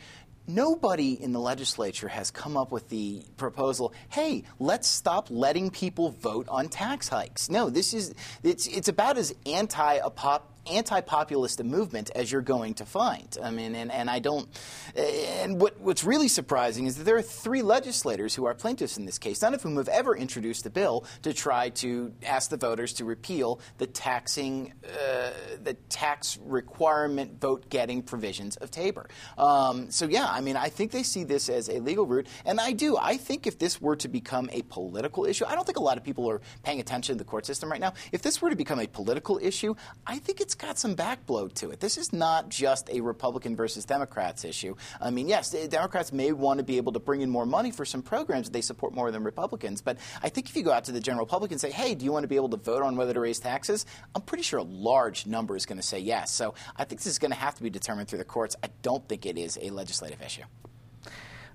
nobody 0.48 1.22
in 1.22 1.34
the 1.34 1.40
legislature 1.40 2.08
has 2.08 2.32
come 2.32 2.56
up 2.56 2.72
with 2.72 2.88
the 2.88 3.22
proposal 3.36 3.94
hey 4.10 4.44
let's 4.60 4.88
stop 4.88 5.28
letting 5.30 5.70
people 5.70 6.12
vote 6.12 6.48
on 6.48 6.70
tax 6.70 7.10
hikes 7.10 7.50
no 7.50 7.70
this 7.70 7.94
is 7.94 8.16
it's, 8.44 8.66
it's 8.68 8.88
about 8.88 9.18
as 9.18 9.36
anti-apop 9.46 10.42
anti-populist 10.71 11.60
a 11.60 11.63
movement 11.63 12.12
as 12.15 12.32
you're 12.32 12.41
going 12.41 12.73
to 12.75 12.86
find. 12.86 13.38
I 13.43 13.51
mean, 13.51 13.75
and, 13.75 13.91
and 13.91 14.10
I 14.10 14.19
don't. 14.19 14.47
And 14.95 15.60
what, 15.60 15.80
what's 15.80 16.03
really 16.03 16.27
surprising 16.27 16.86
is 16.86 16.97
that 16.97 17.03
there 17.03 17.17
are 17.17 17.21
three 17.21 17.62
legislators 17.62 18.36
who 18.36 18.45
are 18.45 18.53
plaintiffs 18.53 18.97
in 18.97 19.06
this 19.06 19.17
case, 19.17 19.41
none 19.41 19.53
of 19.53 19.62
whom 19.62 19.77
have 19.77 19.88
ever 19.88 20.15
introduced 20.15 20.65
a 20.65 20.69
bill 20.69 21.06
to 21.21 21.34
try 21.34 21.69
to 21.69 22.13
ask 22.25 22.49
the 22.49 22.58
voters 22.58 22.93
to 22.93 23.06
repeal 23.06 23.60
the 23.77 23.88
taxing, 23.88 24.73
uh, 24.86 25.32
the 25.63 25.75
tax 25.89 26.39
requirement 26.45 27.39
vote-getting 27.39 28.01
provisions 28.01 28.56
of 28.58 28.71
Tabor. 28.71 29.08
Um, 29.38 29.89
so 29.91 30.08
yeah, 30.08 30.27
I 30.30 30.41
mean, 30.41 30.56
I 30.58 30.69
think 30.69 30.91
they 30.91 31.03
see 31.03 31.23
this 31.23 31.49
as 31.49 31.69
a 31.69 31.80
legal 31.80 32.06
route, 32.06 32.27
and 32.45 32.60
I 32.60 32.71
do. 32.71 32.97
I 32.97 33.17
think 33.17 33.47
if 33.47 33.58
this 33.60 33.82
were 33.82 33.95
to 33.97 34.08
become 34.08 34.49
a 34.51 34.62
political 34.63 35.25
issue, 35.25 35.45
I 35.45 35.56
don't 35.56 35.65
think 35.65 35.77
a 35.77 35.84
lot 35.84 35.97
of 35.97 36.03
people 36.03 36.30
are 36.30 36.41
paying 36.63 36.80
attention 36.80 37.15
to 37.15 37.23
the 37.23 37.30
court 37.30 37.45
system 37.45 37.71
right 37.71 37.82
now. 37.82 37.93
If 38.12 38.21
this 38.21 38.41
were 38.41 38.49
to 38.49 38.56
become 38.56 38.80
a 38.80 38.88
political 38.88 39.39
issue, 39.41 39.75
I 40.06 40.17
think 40.19 40.41
it's 40.41 40.56
got 40.58 40.78
some 40.78 40.96
backblow 40.96 41.54
to 41.56 41.72
it. 41.72 41.80
This 41.80 41.98
is 41.98 42.12
not 42.12 42.50
just 42.50 42.89
a 42.89 43.02
Republican 43.02 43.56
versus 43.56 43.86
Democrats 43.86 44.43
issue. 44.43 44.76
I 45.00 45.10
mean, 45.10 45.28
yes, 45.28 45.52
Democrats 45.67 46.12
may 46.12 46.32
want 46.32 46.60
to 46.60 46.63
be 46.63 46.78
able 46.78 46.93
to 46.93 47.00
bring 47.00 47.22
in 47.22 47.30
more 47.30 47.46
money 47.46 47.72
for 47.72 47.86
some 47.86 48.02
programs 48.02 48.48
that 48.48 48.54
they 48.54 48.62
support 48.62 48.93
more 48.93 49.12
than 49.12 49.24
Republicans, 49.24 49.82
but 49.82 49.98
I 50.22 50.30
think 50.30 50.50
if 50.50 50.56
you 50.56 50.63
go 50.63 50.72
out 50.72 50.86
to 50.86 50.91
the 50.91 51.00
general 51.00 51.26
public 51.26 51.52
and 51.52 51.62
say, 51.62 51.72
hey, 51.72 51.96
do 51.96 52.06
you 52.06 52.12
want 52.12 52.24
to 52.24 52.28
be 52.28 52.36
able 52.36 52.50
to 52.50 52.58
vote 52.58 52.84
on 52.84 52.96
whether 52.96 53.13
to 53.13 53.20
raise 53.20 53.39
taxes? 53.39 53.86
I'm 54.15 54.22
pretty 54.22 54.43
sure 54.43 54.60
a 54.60 54.63
large 54.63 55.26
number 55.26 55.56
is 55.56 55.65
going 55.65 55.80
to 55.80 55.86
say 55.86 56.00
yes. 56.00 56.32
So 56.32 56.54
I 56.76 56.84
think 56.84 57.02
this 57.02 57.08
is 57.08 57.20
going 57.20 57.32
to 57.32 57.38
have 57.38 57.56
to 57.56 57.63
be 57.63 57.70
determined 57.70 58.08
through 58.08 58.20
the 58.20 58.26
courts. 58.26 58.56
I 58.63 58.70
don't 58.82 59.08
think 59.08 59.26
it 59.26 59.38
is 59.38 59.58
a 59.62 59.70
legislative 59.70 60.22
issue. 60.22 60.43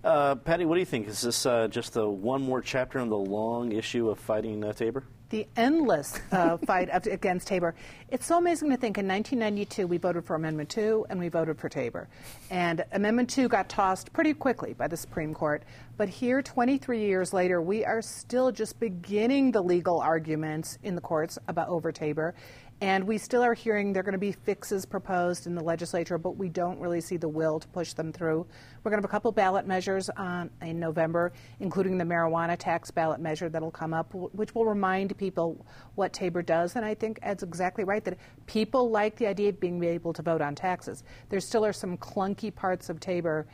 Uh, 0.05 0.35
Patty, 0.35 0.65
what 0.65 0.75
do 0.75 0.81
you 0.81 0.87
think? 0.87 1.07
Is 1.07 1.21
this 1.21 1.47
uh, 1.47 1.69
just 1.69 1.97
a 1.97 2.09
one 2.09 2.43
more 2.43 2.61
chapter 2.61 2.99
in 2.99 3.09
the 3.09 3.17
long 3.17 3.71
issue 3.71 4.11
of 4.11 4.19
fighting 4.19 4.65
uh, 4.65 4.73
Tabor? 4.73 5.05
The 5.33 5.47
endless 5.57 6.21
uh, 6.31 6.57
fight 6.67 6.91
against 6.93 7.49
Tabor. 7.49 7.75
It's 8.11 8.27
so 8.27 8.39
amazing 8.39 8.71
to 8.71 8.77
think 8.77 8.99
in 8.99 9.09
1992 9.09 9.87
we 9.89 9.97
voted 9.97 10.25
for 10.25 10.37
Amendment 10.37 10.69
2 10.69 11.07
and 11.09 11.19
we 11.19 11.29
voted 11.29 11.59
for 11.59 11.69
Tabor. 11.69 12.07
And 12.51 12.85
Amendment 12.93 13.31
2 13.31 13.49
got 13.49 13.69
tossed 13.69 14.13
pretty 14.13 14.35
quickly 14.35 14.75
by 14.75 14.87
the 14.87 14.97
Supreme 14.97 15.35
Court. 15.35 15.63
But 15.97 16.09
here, 16.09 16.43
23 16.43 17.01
years 17.01 17.33
later, 17.33 17.63
we 17.63 17.85
are 17.85 18.03
still 18.03 18.53
just 18.53 18.79
beginning 18.79 19.53
the 19.53 19.63
legal 19.63 20.01
arguments 20.01 20.79
in 20.83 20.95
the 20.95 21.01
courts 21.01 21.39
about 21.49 21.69
over 21.69 21.91
Tabor. 21.91 22.35
And 22.83 23.07
we 23.07 23.17
still 23.17 23.45
are 23.45 23.55
hearing 23.55 23.93
there 23.93 24.01
are 24.01 24.03
going 24.03 24.11
to 24.15 24.19
be 24.19 24.33
fixes 24.33 24.85
proposed 24.85 25.47
in 25.47 25.55
the 25.55 25.63
legislature, 25.63 26.19
but 26.19 26.37
we 26.37 26.49
don't 26.49 26.81
really 26.81 27.01
see 27.01 27.17
the 27.17 27.29
will 27.29 27.61
to 27.61 27.69
push 27.69 27.93
them 27.93 28.13
through. 28.13 28.45
We're 28.83 28.91
going 28.91 29.01
to 29.01 29.05
have 29.07 29.09
a 29.09 29.13
couple 29.13 29.31
ballot 29.31 29.69
measures 29.69 30.11
um, 30.17 30.51
in 30.61 30.81
November, 30.81 31.33
including 31.61 31.97
the 31.97 32.03
marijuana 32.03 32.57
tax 32.59 32.91
ballot 32.91 33.21
measure 33.21 33.49
that'll 33.49 33.71
come 33.71 33.95
up, 33.95 34.13
which 34.13 34.57
will 34.57 34.65
remind 34.65 35.17
people 35.17 35.65
what 35.95 36.13
Tabor 36.13 36.43
does. 36.43 36.75
And 36.75 36.85
I 36.85 36.93
think 36.93 37.21
Ed's 37.23 37.45
exactly 37.45 37.85
right 37.85 38.05
that 38.05 38.19
people 38.47 38.91
like 38.91 39.15
the 39.15 39.29
idea 39.29 39.51
of 39.51 39.61
being 39.61 39.85
able 39.85 40.13
to 40.13 40.23
vote 40.23 40.41
on 40.41 40.57
taxes. 40.57 41.05
There 41.29 41.39
still 41.39 41.65
are 41.65 41.73
some 41.73 41.97
clunky 41.97 42.53
parts 42.53 42.91
of 42.91 42.99
Tabor 42.99 43.47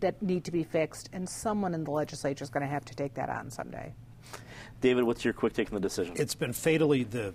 that 0.00 0.20
need 0.20 0.44
to 0.44 0.50
be 0.50 0.62
fixed, 0.62 1.08
and 1.14 1.26
someone 1.26 1.72
in 1.72 1.84
the 1.84 1.90
legislature 1.90 2.44
is 2.44 2.50
going 2.50 2.60
to 2.60 2.70
have 2.70 2.84
to 2.84 2.94
take 2.94 3.14
that 3.14 3.30
on 3.30 3.48
someday. 3.48 3.94
David, 4.82 5.04
what's 5.04 5.24
your 5.24 5.32
quick 5.32 5.54
take 5.54 5.68
on 5.68 5.74
the 5.74 5.80
decision? 5.80 6.14
It's 6.18 6.34
been 6.34 6.52
fatally 6.52 7.04
the 7.04 7.32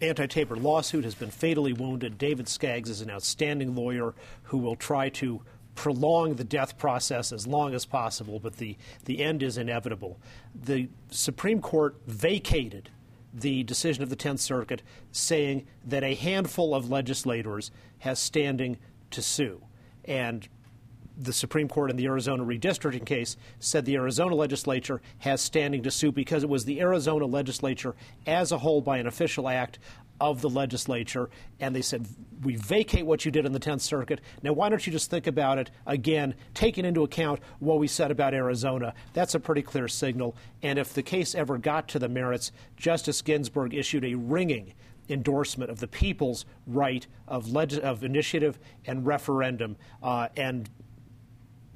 anti-Tabor 0.00 0.56
lawsuit 0.56 1.04
has 1.04 1.14
been 1.14 1.30
fatally 1.30 1.72
wounded. 1.72 2.18
David 2.18 2.48
Skaggs 2.48 2.90
is 2.90 3.00
an 3.00 3.10
outstanding 3.10 3.74
lawyer 3.74 4.14
who 4.44 4.58
will 4.58 4.76
try 4.76 5.08
to 5.10 5.42
prolong 5.74 6.34
the 6.34 6.44
death 6.44 6.76
process 6.76 7.32
as 7.32 7.46
long 7.46 7.74
as 7.74 7.84
possible, 7.84 8.40
but 8.40 8.56
the, 8.56 8.76
the 9.04 9.22
end 9.22 9.42
is 9.42 9.56
inevitable. 9.56 10.18
The 10.54 10.88
Supreme 11.10 11.60
Court 11.60 11.96
vacated 12.06 12.90
the 13.32 13.62
decision 13.62 14.02
of 14.02 14.10
the 14.10 14.16
Tenth 14.16 14.40
Circuit 14.40 14.82
saying 15.12 15.66
that 15.84 16.02
a 16.02 16.14
handful 16.14 16.74
of 16.74 16.90
legislators 16.90 17.70
has 18.00 18.18
standing 18.18 18.78
to 19.12 19.22
sue. 19.22 19.62
And 20.04 20.48
the 21.18 21.32
Supreme 21.32 21.68
Court 21.68 21.90
in 21.90 21.96
the 21.96 22.06
Arizona 22.06 22.44
redistricting 22.44 23.04
case 23.04 23.36
said 23.58 23.84
the 23.84 23.96
Arizona 23.96 24.34
legislature 24.34 25.00
has 25.18 25.40
standing 25.40 25.82
to 25.82 25.90
sue 25.90 26.12
because 26.12 26.44
it 26.44 26.48
was 26.48 26.64
the 26.64 26.80
Arizona 26.80 27.26
legislature 27.26 27.96
as 28.26 28.52
a 28.52 28.58
whole 28.58 28.80
by 28.80 28.98
an 28.98 29.06
official 29.06 29.48
act 29.48 29.78
of 30.20 30.40
the 30.40 30.50
legislature, 30.50 31.30
and 31.60 31.74
they 31.74 31.82
said, 31.82 32.06
We 32.42 32.56
vacate 32.56 33.06
what 33.06 33.24
you 33.24 33.30
did 33.30 33.46
in 33.46 33.52
the 33.52 33.60
10th 33.60 33.82
Circuit. 33.82 34.20
Now, 34.42 34.52
why 34.52 34.68
don't 34.68 34.84
you 34.84 34.92
just 34.92 35.10
think 35.10 35.26
about 35.26 35.58
it 35.58 35.70
again, 35.86 36.34
taking 36.54 36.84
into 36.84 37.04
account 37.04 37.40
what 37.60 37.78
we 37.78 37.86
said 37.86 38.10
about 38.10 38.34
Arizona? 38.34 38.94
That's 39.12 39.34
a 39.34 39.40
pretty 39.40 39.62
clear 39.62 39.86
signal. 39.86 40.36
And 40.62 40.78
if 40.78 40.92
the 40.92 41.02
case 41.02 41.34
ever 41.34 41.56
got 41.58 41.88
to 41.88 41.98
the 41.98 42.08
merits, 42.08 42.52
Justice 42.76 43.22
Ginsburg 43.22 43.74
issued 43.74 44.04
a 44.04 44.14
ringing 44.14 44.74
endorsement 45.08 45.70
of 45.70 45.80
the 45.80 45.88
people's 45.88 46.44
right 46.66 47.06
of, 47.26 47.52
leg- 47.52 47.80
of 47.82 48.04
initiative 48.04 48.58
and 48.86 49.06
referendum. 49.06 49.76
Uh, 50.02 50.28
and 50.36 50.68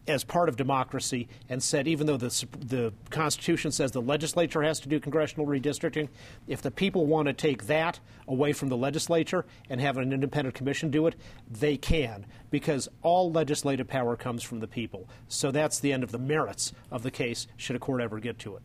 as 0.08 0.24
part 0.24 0.48
of 0.48 0.56
democracy 0.56 1.28
and 1.48 1.62
said 1.62 1.86
even 1.86 2.06
though 2.06 2.16
the, 2.16 2.46
the 2.58 2.92
Constitution 3.10 3.70
says 3.70 3.92
the 3.92 4.02
legislature 4.02 4.62
has 4.62 4.80
to 4.80 4.88
do 4.88 4.98
congressional 4.98 5.46
redistricting, 5.46 6.08
if 6.48 6.60
the 6.60 6.70
people 6.70 7.06
want 7.06 7.26
to 7.26 7.32
take 7.32 7.66
that 7.66 8.00
away 8.26 8.52
from 8.52 8.68
the 8.68 8.76
legislature 8.76 9.44
and 9.70 9.80
have 9.80 9.98
an 9.98 10.12
independent 10.12 10.54
commission 10.54 10.90
do 10.90 11.06
it, 11.06 11.14
they 11.48 11.76
can, 11.76 12.26
because 12.50 12.88
all 13.02 13.30
legislative 13.30 13.86
power 13.86 14.16
comes 14.16 14.42
from 14.42 14.60
the 14.60 14.66
people. 14.66 15.08
So 15.28 15.50
that's 15.50 15.78
the 15.78 15.92
end 15.92 16.02
of 16.02 16.10
the 16.10 16.18
merits 16.18 16.72
of 16.90 17.02
the 17.02 17.10
case, 17.10 17.46
should 17.56 17.76
a 17.76 17.78
court 17.78 18.00
ever 18.00 18.18
get 18.18 18.38
to 18.40 18.56
it. 18.56 18.62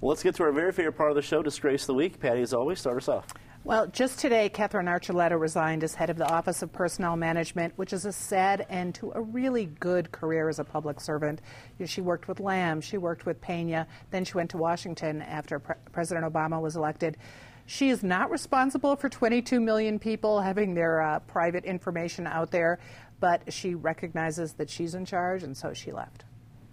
Well, 0.00 0.10
let's 0.10 0.22
get 0.22 0.34
to 0.36 0.44
our 0.44 0.52
very 0.52 0.72
favorite 0.72 0.96
part 0.96 1.10
of 1.10 1.16
the 1.16 1.22
show, 1.22 1.42
Disgrace 1.42 1.84
the 1.84 1.92
Week. 1.92 2.18
Patty, 2.18 2.40
as 2.40 2.54
always, 2.54 2.78
start 2.78 2.96
us 2.96 3.08
off. 3.08 3.26
Well, 3.62 3.88
just 3.88 4.18
today, 4.18 4.48
Katherine 4.48 4.86
Archuleta 4.86 5.38
resigned 5.38 5.84
as 5.84 5.94
head 5.94 6.08
of 6.08 6.16
the 6.16 6.26
Office 6.26 6.62
of 6.62 6.72
Personnel 6.72 7.14
Management, 7.14 7.74
which 7.76 7.92
is 7.92 8.06
a 8.06 8.12
sad 8.12 8.64
end 8.70 8.94
to 8.96 9.12
a 9.14 9.20
really 9.20 9.66
good 9.66 10.10
career 10.10 10.48
as 10.48 10.58
a 10.58 10.64
public 10.64 10.98
servant. 10.98 11.42
You 11.78 11.82
know, 11.82 11.86
she 11.86 12.00
worked 12.00 12.26
with 12.26 12.38
Lamm, 12.38 12.80
she 12.80 12.96
worked 12.96 13.26
with 13.26 13.38
Pena, 13.42 13.86
then 14.10 14.24
she 14.24 14.32
went 14.32 14.48
to 14.52 14.56
Washington 14.56 15.20
after 15.20 15.58
Pre- 15.58 15.74
President 15.92 16.24
Obama 16.24 16.58
was 16.58 16.74
elected. 16.74 17.18
She 17.66 17.90
is 17.90 18.02
not 18.02 18.30
responsible 18.30 18.96
for 18.96 19.10
22 19.10 19.60
million 19.60 19.98
people 19.98 20.40
having 20.40 20.72
their 20.72 21.02
uh, 21.02 21.18
private 21.20 21.66
information 21.66 22.26
out 22.26 22.50
there, 22.50 22.78
but 23.20 23.52
she 23.52 23.74
recognizes 23.74 24.54
that 24.54 24.70
she's 24.70 24.94
in 24.94 25.04
charge, 25.04 25.42
and 25.42 25.54
so 25.54 25.74
she 25.74 25.92
left. 25.92 26.24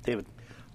David. 0.03 0.25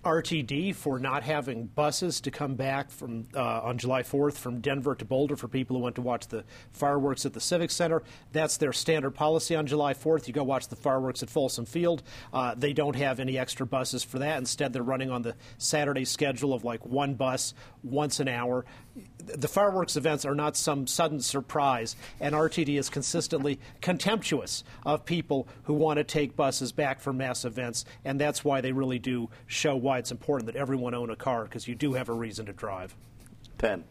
RTD 0.05 0.75
for 0.75 0.99
not 0.99 1.23
having 1.23 1.67
buses 1.67 2.21
to 2.23 2.31
come 2.33 2.57
back 2.57 2.91
from 2.91 3.29
uh, 3.37 3.61
on 3.61 3.79
July 3.79 4.03
4th 4.03 4.35
from 4.35 4.61
Denver 4.61 4.97
to 4.97 5.05
Boulder 5.05 5.37
for 5.37 5.47
people 5.47 5.77
who 5.77 5.83
went 5.83 5.95
to 5.95 6.03
watch 6.03 6.27
the 6.27 6.45
fireworks 6.73 7.25
at 7.25 7.35
the 7.35 7.41
Civic 7.41 7.71
Center. 7.71 8.03
That's 8.33 8.57
their 8.57 8.73
standard 8.73 9.13
policy 9.13 9.55
on 9.55 9.67
July 9.67 9.95
4th. 9.95 10.27
You 10.27 10.35
go 10.35 10.43
watch 10.43 10.67
the 10.67 10.77
fireworks 10.77 11.23
at 11.23 11.31
Folsom 11.31 11.67
Field. 11.67 12.03
Uh, 12.33 12.55
they 12.57 12.73
don't 12.73 12.97
have 12.97 13.21
any 13.21 13.39
extra 13.39 13.65
buses 13.65 14.03
for 14.03 14.19
that. 14.19 14.39
Instead, 14.39 14.73
they're 14.73 14.83
running 14.83 15.11
on 15.11 15.23
the 15.23 15.37
Saturday 15.59 16.05
schedule 16.05 16.53
of 16.53 16.65
like 16.65 16.85
one 16.85 17.15
bus 17.15 17.55
once 17.85 18.19
an 18.19 18.27
hour. 18.27 18.65
The 19.25 19.49
fireworks 19.49 19.97
events 19.97 20.25
are 20.25 20.35
not 20.35 20.57
some 20.57 20.87
sudden 20.87 21.21
surprise, 21.21 21.97
and 22.21 22.35
RTD 22.35 22.79
is 22.79 22.91
consistently 22.91 23.59
contemptuous 23.81 24.65
of 24.85 25.05
people 25.05 25.49
who 25.65 25.75
want 25.75 25.99
to 25.99 26.05
take 26.05 26.37
buses 26.37 26.73
back 26.73 27.01
for 27.01 27.13
mass 27.13 27.45
events, 27.45 27.85
and 28.05 28.21
that's 28.21 28.45
why 28.45 28.61
they 28.61 28.73
really 28.73 28.99
do 28.99 29.31
show 29.47 29.77
why 29.77 29.99
it's 29.99 30.11
important 30.11 30.53
that 30.53 30.57
everyone 30.57 30.95
own 30.95 31.09
a 31.11 31.17
car 31.17 31.45
because 31.45 31.67
you 31.67 31.75
do 31.75 31.95
have 31.95 32.09
a 32.09 32.13
reason 32.13 32.47
to 32.47 32.53
drive. 32.53 32.95
Penn. 33.59 33.85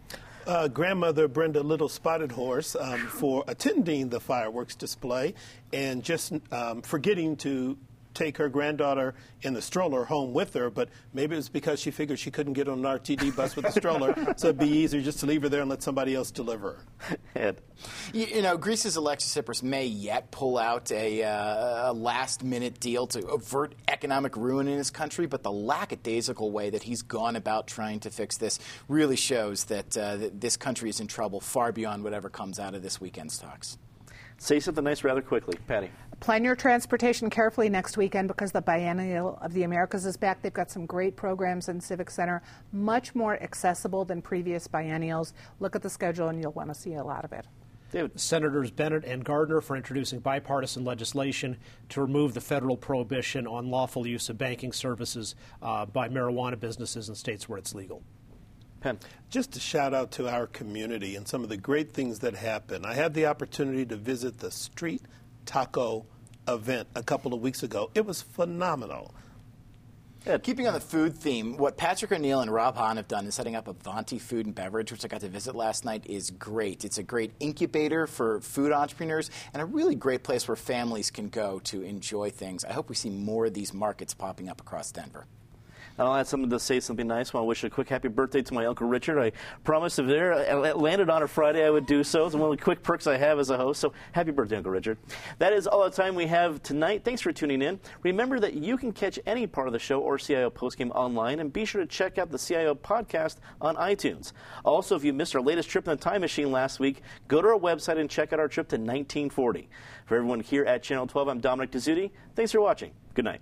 Uh, 0.45 0.67
grandmother 0.67 1.27
Brenda 1.27 1.61
Little 1.61 1.89
Spotted 1.89 2.31
Horse 2.31 2.75
um, 2.75 2.99
for 3.07 3.43
attending 3.47 4.09
the 4.09 4.19
fireworks 4.19 4.75
display 4.75 5.35
and 5.71 6.03
just 6.03 6.33
um, 6.51 6.81
forgetting 6.81 7.35
to 7.37 7.77
take 8.13 8.37
her 8.37 8.49
granddaughter 8.49 9.13
in 9.41 9.53
the 9.53 9.61
stroller 9.61 10.05
home 10.05 10.33
with 10.33 10.53
her, 10.53 10.69
but 10.69 10.89
maybe 11.13 11.35
it 11.35 11.37
was 11.37 11.49
because 11.49 11.79
she 11.79 11.91
figured 11.91 12.19
she 12.19 12.31
couldn't 12.31 12.53
get 12.53 12.67
on 12.67 12.79
an 12.79 12.99
RTD 12.99 13.35
bus 13.35 13.55
with 13.55 13.65
the 13.65 13.71
stroller, 13.71 14.13
so 14.37 14.47
it'd 14.47 14.59
be 14.59 14.67
easier 14.67 15.01
just 15.01 15.19
to 15.19 15.25
leave 15.25 15.41
her 15.41 15.49
there 15.49 15.61
and 15.61 15.69
let 15.69 15.83
somebody 15.83 16.15
else 16.15 16.31
deliver 16.31 16.77
her. 17.07 17.17
Ed. 17.35 17.61
You, 18.13 18.25
you 18.25 18.41
know, 18.41 18.57
Greece's 18.57 18.95
Alexis 18.95 19.35
Tsipras 19.35 19.63
may 19.63 19.85
yet 19.85 20.31
pull 20.31 20.57
out 20.57 20.91
a, 20.91 21.23
uh, 21.23 21.91
a 21.91 21.93
last-minute 21.93 22.79
deal 22.79 23.07
to 23.07 23.25
avert 23.27 23.73
economic 23.87 24.35
ruin 24.35 24.67
in 24.67 24.77
his 24.77 24.91
country, 24.91 25.25
but 25.25 25.43
the 25.43 25.51
lackadaisical 25.51 26.51
way 26.51 26.69
that 26.69 26.83
he's 26.83 27.01
gone 27.01 27.35
about 27.35 27.67
trying 27.67 27.99
to 28.01 28.09
fix 28.09 28.37
this 28.37 28.59
really 28.87 29.15
shows 29.15 29.65
that, 29.65 29.97
uh, 29.97 30.17
that 30.17 30.41
this 30.41 30.57
country 30.57 30.89
is 30.89 30.99
in 30.99 31.07
trouble 31.07 31.39
far 31.39 31.71
beyond 31.71 32.03
whatever 32.03 32.29
comes 32.29 32.59
out 32.59 32.75
of 32.75 32.83
this 32.83 33.01
weekend's 33.01 33.37
talks. 33.37 33.77
Say 34.37 34.59
something 34.59 34.83
nice 34.83 35.03
rather 35.03 35.21
quickly. 35.21 35.55
Patty. 35.67 35.91
Plan 36.21 36.43
your 36.43 36.55
transportation 36.55 37.31
carefully 37.31 37.67
next 37.67 37.97
weekend 37.97 38.27
because 38.27 38.51
the 38.51 38.61
Biennial 38.61 39.39
of 39.41 39.53
the 39.53 39.63
Americas 39.63 40.05
is 40.05 40.15
back. 40.15 40.39
They've 40.43 40.53
got 40.53 40.69
some 40.69 40.85
great 40.85 41.15
programs 41.15 41.67
in 41.67 41.81
Civic 41.81 42.11
Center, 42.11 42.43
much 42.71 43.15
more 43.15 43.41
accessible 43.41 44.05
than 44.05 44.21
previous 44.21 44.67
biennials. 44.67 45.33
Look 45.59 45.75
at 45.75 45.81
the 45.81 45.89
schedule 45.89 46.27
and 46.27 46.39
you'll 46.39 46.51
want 46.51 46.69
to 46.69 46.75
see 46.75 46.93
a 46.93 47.03
lot 47.03 47.25
of 47.25 47.33
it. 47.33 47.47
David. 47.91 48.19
Senators 48.19 48.69
Bennet 48.69 49.03
and 49.03 49.25
Gardner 49.25 49.61
for 49.61 49.75
introducing 49.75 50.19
bipartisan 50.19 50.85
legislation 50.85 51.57
to 51.89 52.01
remove 52.01 52.35
the 52.35 52.39
federal 52.39 52.77
prohibition 52.77 53.47
on 53.47 53.71
lawful 53.71 54.05
use 54.05 54.29
of 54.29 54.37
banking 54.37 54.71
services 54.71 55.33
uh, 55.63 55.87
by 55.87 56.07
marijuana 56.07 56.57
businesses 56.57 57.09
in 57.09 57.15
states 57.15 57.49
where 57.49 57.57
it's 57.57 57.73
legal. 57.73 58.03
Penn. 58.79 58.99
Just 59.31 59.55
a 59.55 59.59
shout 59.59 59.95
out 59.95 60.11
to 60.11 60.29
our 60.29 60.45
community 60.45 61.15
and 61.15 61.27
some 61.27 61.41
of 61.41 61.49
the 61.49 61.57
great 61.57 61.91
things 61.91 62.19
that 62.19 62.35
happen. 62.35 62.85
I 62.85 62.93
had 62.93 63.15
the 63.15 63.25
opportunity 63.25 63.87
to 63.87 63.95
visit 63.95 64.37
the 64.37 64.51
Street 64.51 65.01
Taco 65.45 66.05
event 66.47 66.87
a 66.95 67.03
couple 67.03 67.33
of 67.33 67.41
weeks 67.41 67.63
ago. 67.63 67.89
It 67.95 68.05
was 68.05 68.21
phenomenal. 68.21 69.13
Ed. 70.23 70.43
Keeping 70.43 70.67
on 70.67 70.73
the 70.75 70.79
food 70.79 71.15
theme, 71.15 71.57
what 71.57 71.77
Patrick 71.77 72.11
O'Neill 72.11 72.41
and 72.41 72.53
Rob 72.53 72.75
Hahn 72.75 72.97
have 72.97 73.07
done 73.07 73.25
in 73.25 73.31
setting 73.31 73.55
up 73.55 73.67
Avanti 73.67 74.19
Food 74.19 74.45
and 74.45 74.53
Beverage, 74.53 74.91
which 74.91 75.03
I 75.03 75.07
got 75.07 75.21
to 75.21 75.27
visit 75.27 75.55
last 75.55 75.83
night, 75.83 76.05
is 76.05 76.29
great. 76.29 76.85
It's 76.85 76.99
a 76.99 77.03
great 77.03 77.31
incubator 77.39 78.05
for 78.05 78.39
food 78.41 78.71
entrepreneurs 78.71 79.31
and 79.51 79.63
a 79.63 79.65
really 79.65 79.95
great 79.95 80.21
place 80.21 80.47
where 80.47 80.55
families 80.55 81.09
can 81.09 81.29
go 81.29 81.57
to 81.63 81.81
enjoy 81.81 82.29
things. 82.29 82.63
I 82.63 82.73
hope 82.73 82.87
we 82.87 82.93
see 82.93 83.09
more 83.09 83.47
of 83.47 83.55
these 83.55 83.73
markets 83.73 84.13
popping 84.13 84.47
up 84.47 84.61
across 84.61 84.91
Denver. 84.91 85.25
And 85.97 86.07
I'll 86.07 86.15
add 86.15 86.27
something 86.27 86.49
to 86.49 86.59
say 86.59 86.79
something 86.79 87.07
nice. 87.07 87.33
I 87.33 87.39
wish 87.41 87.63
a 87.63 87.69
quick 87.69 87.89
happy 87.89 88.07
birthday 88.07 88.41
to 88.41 88.53
my 88.53 88.65
Uncle 88.65 88.87
Richard. 88.87 89.19
I 89.19 89.31
promised 89.63 89.99
if 89.99 90.07
there 90.07 90.33
uh, 90.33 90.63
it 90.63 90.77
landed 90.77 91.09
on 91.09 91.23
a 91.23 91.27
Friday, 91.27 91.65
I 91.65 91.69
would 91.69 91.85
do 91.85 92.03
so. 92.03 92.25
It's 92.25 92.35
one 92.35 92.51
of 92.51 92.57
the 92.57 92.63
quick 92.63 92.83
perks 92.83 93.07
I 93.07 93.17
have 93.17 93.39
as 93.39 93.49
a 93.49 93.57
host. 93.57 93.81
So 93.81 93.93
happy 94.11 94.31
birthday, 94.31 94.57
Uncle 94.57 94.71
Richard. 94.71 94.97
That 95.39 95.53
is 95.53 95.67
all 95.67 95.83
the 95.83 95.89
time 95.89 96.15
we 96.15 96.27
have 96.27 96.61
tonight. 96.63 97.03
Thanks 97.03 97.21
for 97.21 97.31
tuning 97.31 97.61
in. 97.61 97.79
Remember 98.03 98.39
that 98.39 98.53
you 98.53 98.77
can 98.77 98.91
catch 98.91 99.19
any 99.25 99.47
part 99.47 99.67
of 99.67 99.73
the 99.73 99.79
show 99.79 99.99
or 99.99 100.17
CIO 100.17 100.49
postgame 100.49 100.91
online, 100.91 101.39
and 101.39 101.51
be 101.51 101.65
sure 101.65 101.81
to 101.81 101.87
check 101.87 102.17
out 102.17 102.31
the 102.31 102.39
CIO 102.39 102.75
podcast 102.75 103.37
on 103.59 103.75
iTunes. 103.75 104.33
Also, 104.63 104.95
if 104.95 105.03
you 105.03 105.13
missed 105.13 105.35
our 105.35 105.41
latest 105.41 105.69
trip 105.69 105.87
in 105.87 105.91
the 105.91 105.97
time 105.97 106.21
machine 106.21 106.51
last 106.51 106.79
week, 106.79 107.01
go 107.27 107.41
to 107.41 107.47
our 107.49 107.59
website 107.59 107.99
and 107.99 108.09
check 108.09 108.33
out 108.33 108.39
our 108.39 108.47
trip 108.47 108.67
to 108.69 108.75
1940. 108.75 109.69
For 110.05 110.17
everyone 110.17 110.39
here 110.39 110.65
at 110.65 110.83
Channel 110.83 111.07
12, 111.07 111.27
I'm 111.27 111.39
Dominic 111.39 111.71
Dezzutti. 111.71 112.11
Thanks 112.35 112.51
for 112.51 112.61
watching. 112.61 112.91
Good 113.13 113.25
night. 113.25 113.41